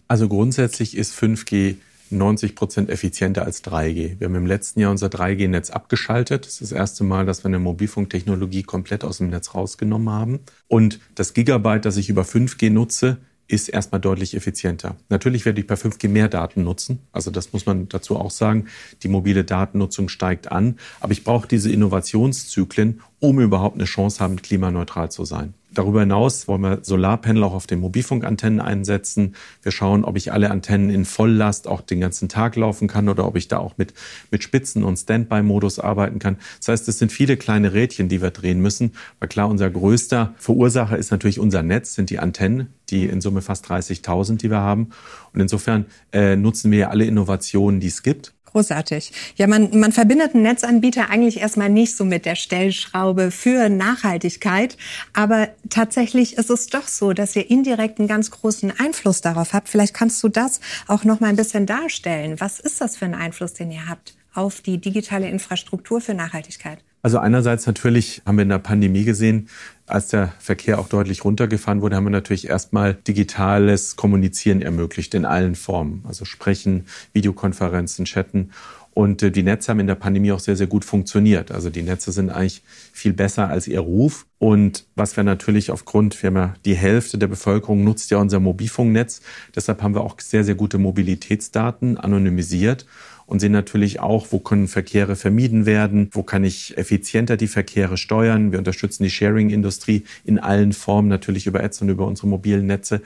Also 0.07 0.29
grundsätzlich 0.29 0.99
ist 0.99 1.15
5G 1.15 1.77
90 2.11 2.55
Prozent 2.55 2.91
effizienter 2.91 3.47
als 3.47 3.65
3G. 3.65 4.21
Wir 4.21 4.27
haben 4.27 4.35
im 4.35 4.45
letzten 4.45 4.81
Jahr 4.81 4.91
unser 4.91 5.07
3G-Netz 5.07 5.71
abgeschaltet. 5.71 6.45
Das 6.45 6.53
ist 6.61 6.61
das 6.61 6.73
erste 6.73 7.05
Mal, 7.05 7.25
dass 7.25 7.43
wir 7.43 7.49
eine 7.49 7.59
Mobilfunktechnologie 7.59 8.65
komplett 8.65 9.05
aus 9.05 9.19
dem 9.19 9.31
Netz 9.31 9.55
rausgenommen 9.55 10.11
haben. 10.11 10.41
Und 10.67 11.01
das 11.15 11.33
Gigabyte, 11.33 11.87
das 11.87 11.97
ich 11.97 12.11
über 12.11 12.23
5G 12.23 12.69
nutze, 12.69 13.17
ist 13.49 13.69
erstmal 13.69 14.01
deutlich 14.01 14.37
effizienter. 14.37 14.97
Natürlich 15.09 15.47
werde 15.47 15.61
ich 15.61 15.67
bei 15.67 15.75
5G 15.75 16.09
mehr 16.09 16.29
Daten 16.29 16.63
nutzen. 16.65 17.01
Also 17.13 17.31
das 17.31 17.55
muss 17.55 17.65
man 17.65 17.89
dazu 17.89 18.17
auch 18.17 18.31
sagen. 18.31 18.67
Die 19.03 19.09
mobile 19.09 19.43
Datennutzung 19.43 20.11
steigt 20.11 20.53
an. 20.53 20.77
Aber 21.01 21.13
ich 21.13 21.25
brauche 21.25 21.49
diese 21.49 21.73
Innovationszyklen, 21.73 23.01
um 23.21 23.41
überhaupt 23.41 23.77
eine 23.77 23.85
Chance 23.85 24.21
haben, 24.21 24.37
klimaneutral 24.37 25.11
zu 25.11 25.25
sein. 25.25 25.55
Darüber 25.73 26.01
hinaus 26.01 26.49
wollen 26.49 26.63
wir 26.63 26.79
Solarpanel 26.83 27.43
auch 27.45 27.53
auf 27.53 27.67
den 27.67 27.81
Mobilfunkantennen 27.81 28.61
einsetzen. 28.61 29.35
Wir 29.63 29.73
schauen, 29.73 30.05
ob 30.05 30.17
ich 30.17 30.33
alle 30.33 30.51
Antennen 30.51 30.91
in 30.91 31.05
Volllast 31.05 31.69
auch 31.69 31.81
den 31.83 32.01
ganzen 32.01 32.29
Tag 32.29 32.57
laufen 32.57 32.89
kann 32.89 33.09
oder 33.09 33.27
ob 33.27 33.37
ich 33.37 33.49
da 33.49 33.59
auch 33.59 33.77
mit, 33.77 33.95
mit 34.31 34.43
Spitzen- 34.43 34.83
und 34.83 34.97
Standby-Modus 34.97 35.79
arbeiten 35.79 36.19
kann. 36.19 36.37
Das 36.59 36.69
heißt, 36.69 36.89
es 36.89 36.99
sind 36.99 37.13
viele 37.13 37.37
kleine 37.37 37.75
Rädchen, 37.75 38.09
die 38.09 38.23
wir 38.23 38.31
drehen 38.31 38.61
müssen. 38.61 38.93
Weil 39.21 39.29
klar, 39.29 39.49
unser 39.49 39.71
größter 39.71 40.35
Verursacher 40.39 40.97
ist 40.99 41.11
natürlich 41.11 41.39
unser 41.39 41.63
Netz, 41.63 41.95
sind 41.95 42.11
die 42.11 42.19
Antennen, 42.19 42.69
die 42.91 43.07
in 43.07 43.21
Summe 43.21 43.43
fast 43.43 43.67
30.000, 43.67 44.37
die 44.39 44.51
wir 44.51 44.61
haben. 44.61 44.91
Und 45.33 45.41
insofern 45.41 45.87
äh, 46.13 46.37
nutzen 46.37 46.71
wir 46.71 46.91
alle 46.91 47.05
Innovationen, 47.05 47.81
die 47.81 47.89
es 47.89 48.03
gibt. 48.03 48.33
Großartig. 48.53 49.13
Ja, 49.37 49.47
man, 49.47 49.79
man 49.79 49.93
verbindet 49.93 50.35
einen 50.35 50.43
Netzanbieter 50.43 51.11
eigentlich 51.11 51.39
erstmal 51.39 51.69
nicht 51.69 51.95
so 51.95 52.05
mit 52.07 52.25
der 52.25 52.35
Stellschraube 52.35 53.31
für 53.31 53.69
Nachhaltigkeit. 53.69 54.79
Aber 55.13 55.49
tatsächlich 55.69 56.39
ist 56.39 56.49
es 56.49 56.69
doch 56.69 56.89
so, 56.89 57.13
dass 57.13 57.37
ihr 57.37 57.51
indirekt 57.51 57.99
einen 57.99 58.09
ganz 58.09 58.31
großen 58.31 58.73
Einfluss 58.79 59.21
darauf 59.21 59.53
habt. 59.53 59.69
Vielleicht 59.69 59.93
kannst 59.93 60.23
du 60.23 60.29
das 60.29 60.61
auch 60.87 61.05
noch 61.05 61.21
mal 61.21 61.29
ein 61.29 61.37
bisschen 61.37 61.67
darstellen. 61.67 62.41
Was 62.41 62.59
ist 62.59 62.81
das 62.81 62.97
für 62.97 63.05
ein 63.05 63.15
Einfluss, 63.15 63.53
den 63.53 63.71
ihr 63.71 63.87
habt 63.87 64.15
auf 64.33 64.63
die 64.63 64.79
digitale 64.79 65.29
Infrastruktur 65.29 66.01
für 66.01 66.15
Nachhaltigkeit? 66.15 66.83
Also 67.03 67.19
einerseits 67.19 67.67
natürlich 67.67 68.23
haben 68.27 68.37
wir 68.37 68.43
in 68.43 68.49
der 68.49 68.59
Pandemie 68.59 69.05
gesehen, 69.05 69.49
als 69.87 70.09
der 70.09 70.33
Verkehr 70.39 70.79
auch 70.79 70.89
deutlich 70.89 71.25
runtergefahren 71.25 71.81
wurde, 71.81 71.97
haben 71.97 72.05
wir 72.05 72.11
natürlich 72.11 72.49
erstmal 72.49 72.95
digitales 72.95 73.97
Kommunizieren 73.97 74.63
ermöglicht 74.63 75.15
in 75.15 75.25
allen 75.25 75.55
Formen. 75.55 76.05
Also 76.07 76.25
sprechen, 76.25 76.87
Videokonferenzen, 77.13 78.05
chatten. 78.05 78.51
Und 78.93 79.23
äh, 79.23 79.31
die 79.31 79.45
Netze 79.45 79.71
haben 79.71 79.79
in 79.79 79.87
der 79.87 79.95
Pandemie 79.95 80.33
auch 80.33 80.41
sehr, 80.41 80.57
sehr 80.57 80.67
gut 80.67 80.85
funktioniert. 80.85 81.53
Also 81.53 81.71
die 81.71 81.83
Netze 81.83 82.11
sind 82.11 82.31
eigentlich 82.31 82.65
viel 82.93 83.13
besser 83.13 83.49
als 83.49 83.69
ihr 83.69 83.79
Ruf. 83.79 84.27
Und 84.39 84.87
was 84.97 85.17
wir 85.17 85.23
natürlich 85.23 85.71
aufgrund, 85.71 86.21
wir 86.21 86.29
haben 86.29 86.37
ja 86.37 86.55
die 86.65 86.75
Hälfte 86.75 87.17
der 87.17 87.29
Bevölkerung 87.29 87.85
nutzt 87.85 88.11
ja 88.11 88.19
unser 88.19 88.41
Mobilfunknetz. 88.41 89.23
Deshalb 89.55 89.83
haben 89.83 89.95
wir 89.95 90.01
auch 90.01 90.19
sehr, 90.19 90.43
sehr 90.43 90.57
gute 90.57 90.79
Mobilitätsdaten 90.79 91.97
anonymisiert 91.97 92.87
und 93.29 93.41
sehen 93.41 93.53
natürlich 93.53 94.01
auch, 94.01 94.29
wo 94.31 94.39
können 94.39 94.69
Verkehre 94.69 95.15
vermieden 95.15 95.67
werden, 95.67 96.09
wo 96.13 96.23
kann 96.23 96.45
ich 96.45 96.79
effizienter 96.79 97.37
die 97.37 97.47
Verkehre 97.47 97.99
steuern. 97.99 98.53
Wir 98.53 98.59
unterstützen 98.59 99.03
die 99.03 99.11
Sharing-Industrie 99.11 100.05
in 100.25 100.39
allen 100.39 100.73
Formen, 100.73 101.09
natürlich 101.09 101.47
über 101.47 101.63
Ads 101.63 101.83
und 101.83 101.91
über 101.91 102.07
unsere 102.07 102.27
mobilen 102.27 102.67
Netze. 102.67 103.03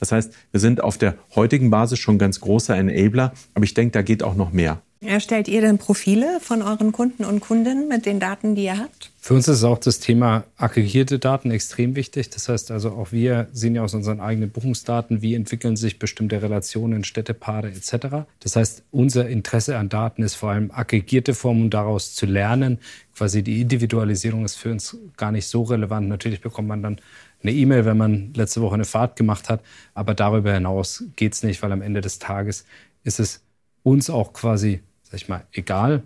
Das 0.00 0.12
heißt, 0.12 0.32
wir 0.50 0.60
sind 0.60 0.82
auf 0.82 0.96
der 0.96 1.16
heutigen 1.34 1.68
Basis 1.68 1.98
schon 1.98 2.18
ganz 2.18 2.40
großer 2.40 2.74
Enabler, 2.74 3.34
aber 3.52 3.64
ich 3.64 3.74
denke, 3.74 3.92
da 3.92 4.02
geht 4.02 4.22
auch 4.22 4.34
noch 4.34 4.50
mehr. 4.50 4.80
Erstellt 5.02 5.46
ihr 5.46 5.60
denn 5.60 5.76
Profile 5.76 6.38
von 6.40 6.62
euren 6.62 6.90
Kunden 6.90 7.24
und 7.24 7.40
Kundinnen 7.40 7.86
mit 7.86 8.06
den 8.06 8.18
Daten, 8.18 8.54
die 8.54 8.64
ihr 8.64 8.78
habt? 8.78 9.10
Für 9.20 9.34
uns 9.34 9.46
ist 9.46 9.62
auch 9.62 9.78
das 9.78 10.00
Thema 10.00 10.44
aggregierte 10.56 11.18
Daten 11.18 11.50
extrem 11.50 11.96
wichtig. 11.96 12.30
Das 12.30 12.48
heißt 12.48 12.70
also, 12.70 12.92
auch 12.92 13.12
wir 13.12 13.48
sehen 13.52 13.74
ja 13.74 13.82
aus 13.82 13.92
unseren 13.92 14.20
eigenen 14.20 14.50
Buchungsdaten, 14.50 15.20
wie 15.20 15.34
entwickeln 15.34 15.76
sich 15.76 15.98
bestimmte 15.98 16.40
Relationen, 16.40 17.04
Städtepaare 17.04 17.68
etc. 17.68 18.26
Das 18.40 18.56
heißt, 18.56 18.84
unser 18.90 19.28
Interesse 19.28 19.76
an 19.76 19.90
Daten 19.90 20.22
ist 20.22 20.36
vor 20.36 20.50
allem 20.50 20.70
aggregierte 20.70 21.34
Formen, 21.34 21.64
um 21.64 21.70
daraus 21.70 22.14
zu 22.14 22.24
lernen. 22.24 22.78
Quasi 23.14 23.42
die 23.42 23.60
Individualisierung 23.60 24.46
ist 24.46 24.56
für 24.56 24.70
uns 24.70 24.96
gar 25.18 25.30
nicht 25.30 25.46
so 25.46 25.64
relevant. 25.64 26.08
Natürlich 26.08 26.40
bekommt 26.40 26.68
man 26.68 26.82
dann 26.82 27.00
eine 27.42 27.52
E-Mail, 27.52 27.84
wenn 27.84 27.98
man 27.98 28.32
letzte 28.34 28.62
Woche 28.62 28.74
eine 28.74 28.86
Fahrt 28.86 29.16
gemacht 29.16 29.50
hat. 29.50 29.60
Aber 29.92 30.14
darüber 30.14 30.54
hinaus 30.54 31.04
geht 31.16 31.34
es 31.34 31.42
nicht, 31.42 31.62
weil 31.62 31.72
am 31.72 31.82
Ende 31.82 32.00
des 32.00 32.18
Tages 32.18 32.64
ist 33.04 33.20
es 33.20 33.45
uns 33.86 34.10
auch 34.10 34.32
quasi, 34.32 34.80
sag 35.04 35.14
ich 35.14 35.28
mal, 35.28 35.46
egal, 35.52 36.02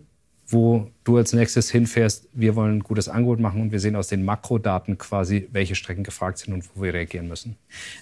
wo 0.46 0.90
du 1.04 1.16
als 1.16 1.32
nächstes 1.32 1.70
hinfährst. 1.70 2.28
Wir 2.34 2.54
wollen 2.56 2.78
ein 2.78 2.80
gutes 2.80 3.08
Angebot 3.08 3.40
machen 3.40 3.62
und 3.62 3.72
wir 3.72 3.80
sehen 3.80 3.96
aus 3.96 4.08
den 4.08 4.22
Makrodaten 4.22 4.98
quasi, 4.98 5.48
welche 5.52 5.74
Strecken 5.74 6.02
gefragt 6.02 6.38
sind 6.38 6.52
und 6.52 6.64
wo 6.74 6.82
wir 6.82 6.92
reagieren 6.92 7.28
müssen. 7.28 7.56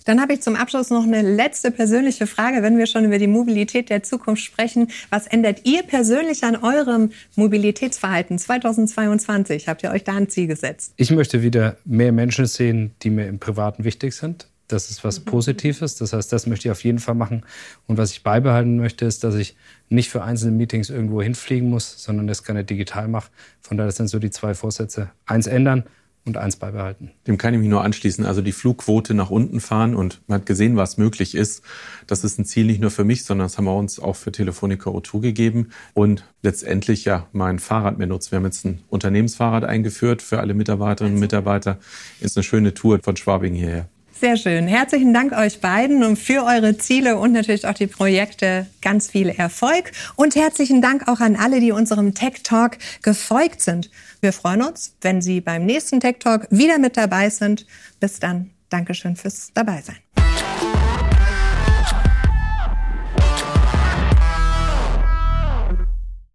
Dann 0.05 0.21
habe 0.21 0.33
ich 0.33 0.41
zum 0.41 0.57
Abschluss 0.57 0.91
noch 0.91 1.05
eine 1.05 1.23
letzte 1.23 1.71
persönliche 1.71 2.27
Frage, 2.27 2.63
wenn 2.63 2.77
wir 2.77 2.87
schon 2.87 3.05
über 3.05 3.19
die 3.19 3.29
Mobilität 3.29 3.89
der 3.89 4.03
Zukunft 4.03 4.43
sprechen. 4.43 4.89
Was 5.11 5.29
ändert 5.29 5.61
ihr 5.65 5.85
persönlich 5.85 6.43
an 6.43 6.57
eurem 6.57 7.13
Mobilitätsverhalten 7.37 8.39
2022? 8.39 9.69
Habt 9.69 9.85
ihr 9.85 9.91
euch 9.93 10.03
da 10.03 10.17
ein 10.17 10.29
Ziel 10.29 10.49
gesetzt? 10.49 10.95
Ich 10.97 11.13
möchte 11.13 11.43
wieder 11.43 11.77
mehr 11.85 12.11
Menschen 12.11 12.47
sehen, 12.47 12.95
die 13.03 13.11
mir 13.11 13.29
im 13.29 13.39
Privaten 13.39 13.85
wichtig 13.85 14.15
sind. 14.15 14.49
Das 14.69 14.91
ist 14.91 15.03
was 15.03 15.21
mhm. 15.21 15.25
Positives. 15.25 15.97
Das 15.97 16.13
heißt, 16.13 16.33
das 16.33 16.47
möchte 16.47 16.69
ich 16.69 16.73
auf 16.73 16.85
jeden 16.85 16.99
Fall 16.99 17.15
machen. 17.15 17.45
Und 17.87 17.97
was 17.99 18.13
ich 18.13 18.23
beibehalten 18.23 18.77
möchte, 18.77 19.05
ist, 19.07 19.25
dass 19.25 19.35
ich 19.35 19.57
nicht 19.89 20.11
für 20.11 20.23
einzelne 20.23 20.53
Meetings 20.53 20.91
irgendwo 20.91 21.23
hinfliegen 21.23 21.69
muss, 21.69 22.03
sondern 22.03 22.27
das 22.27 22.45
gerne 22.45 22.65
digital 22.65 23.09
mache. 23.09 23.31
Von 23.61 23.79
daher 23.79 23.93
sind 23.93 24.09
so 24.09 24.19
die 24.19 24.31
zwei 24.31 24.55
Vorsätze. 24.55 25.11
Eins 25.27 25.47
ändern 25.47 25.85
und 26.29 26.37
eins 26.37 26.57
beibehalten. 26.57 27.11
Dem 27.27 27.39
kann 27.39 27.55
ich 27.55 27.61
mich 27.61 27.69
nur 27.69 27.83
anschließen. 27.83 28.27
Also 28.27 28.43
die 28.43 28.53
Flugquote 28.53 29.15
nach 29.15 29.31
unten 29.31 29.61
fahren 29.61 29.95
und 29.95 30.21
man 30.27 30.41
hat 30.41 30.47
gesehen, 30.47 30.77
was 30.77 30.99
möglich 30.99 31.35
ist. 31.35 31.63
Das 32.07 32.23
ist 32.23 32.39
ein 32.39 32.45
Ziel 32.45 32.67
nicht 32.67 32.81
nur 32.81 32.91
für 32.91 33.05
mich, 33.05 33.25
sondern 33.25 33.47
das 33.47 33.57
haben 33.57 33.65
wir 33.65 33.75
uns 33.75 33.99
auch 33.99 34.17
für 34.17 34.31
Telefonica 34.31 34.91
O2 34.91 35.21
gegeben 35.21 35.71
und 35.95 36.25
letztendlich 36.43 37.05
ja 37.07 37.27
mein 37.33 37.59
Fahrrad 37.59 37.99
mehr 37.99 38.07
nutzen. 38.07 38.33
Wir 38.33 38.37
haben 38.37 38.45
jetzt 38.45 38.65
ein 38.65 38.83
Unternehmensfahrrad 38.89 39.65
eingeführt 39.65 40.23
für 40.23 40.39
alle 40.39 40.55
Mitarbeiterinnen 40.55 41.15
und 41.15 41.21
Mitarbeiter. 41.21 41.79
Ist 42.21 42.37
eine 42.37 42.45
schöne 42.45 42.75
Tour 42.75 43.01
von 43.03 43.17
Schwabing 43.17 43.55
hierher. 43.55 43.89
Sehr 44.21 44.37
schön. 44.37 44.67
Herzlichen 44.67 45.15
Dank 45.15 45.33
euch 45.33 45.61
beiden 45.61 46.03
und 46.03 46.17
für 46.17 46.45
eure 46.45 46.77
Ziele 46.77 47.19
und 47.19 47.31
natürlich 47.31 47.69
auch 47.69 47.75
die 47.75 47.87
Projekte 47.87 48.67
ganz 48.83 49.09
viel 49.09 49.29
Erfolg. 49.29 49.93
Und 50.17 50.35
herzlichen 50.35 50.83
Dank 50.83 51.07
auch 51.07 51.21
an 51.21 51.37
alle, 51.37 51.61
die 51.61 51.71
unserem 51.71 52.15
Tech 52.15 52.43
Talk 52.43 52.79
gefolgt 53.03 53.61
sind. 53.61 53.93
Wir 54.21 54.33
freuen 54.33 54.63
uns, 54.63 54.97
wenn 55.03 55.23
Sie 55.23 55.41
beim 55.41 55.65
nächsten 55.65 56.01
Tech 56.01 56.17
Talk 56.19 56.49
wieder 56.51 56.79
mit 56.81 56.97
dabei 56.97 57.31
sind. 57.31 57.65
Bis 58.01 58.19
dann. 58.19 58.51
Dankeschön 58.71 59.15
fürs 59.15 59.53
Dabeisein. 59.55 59.97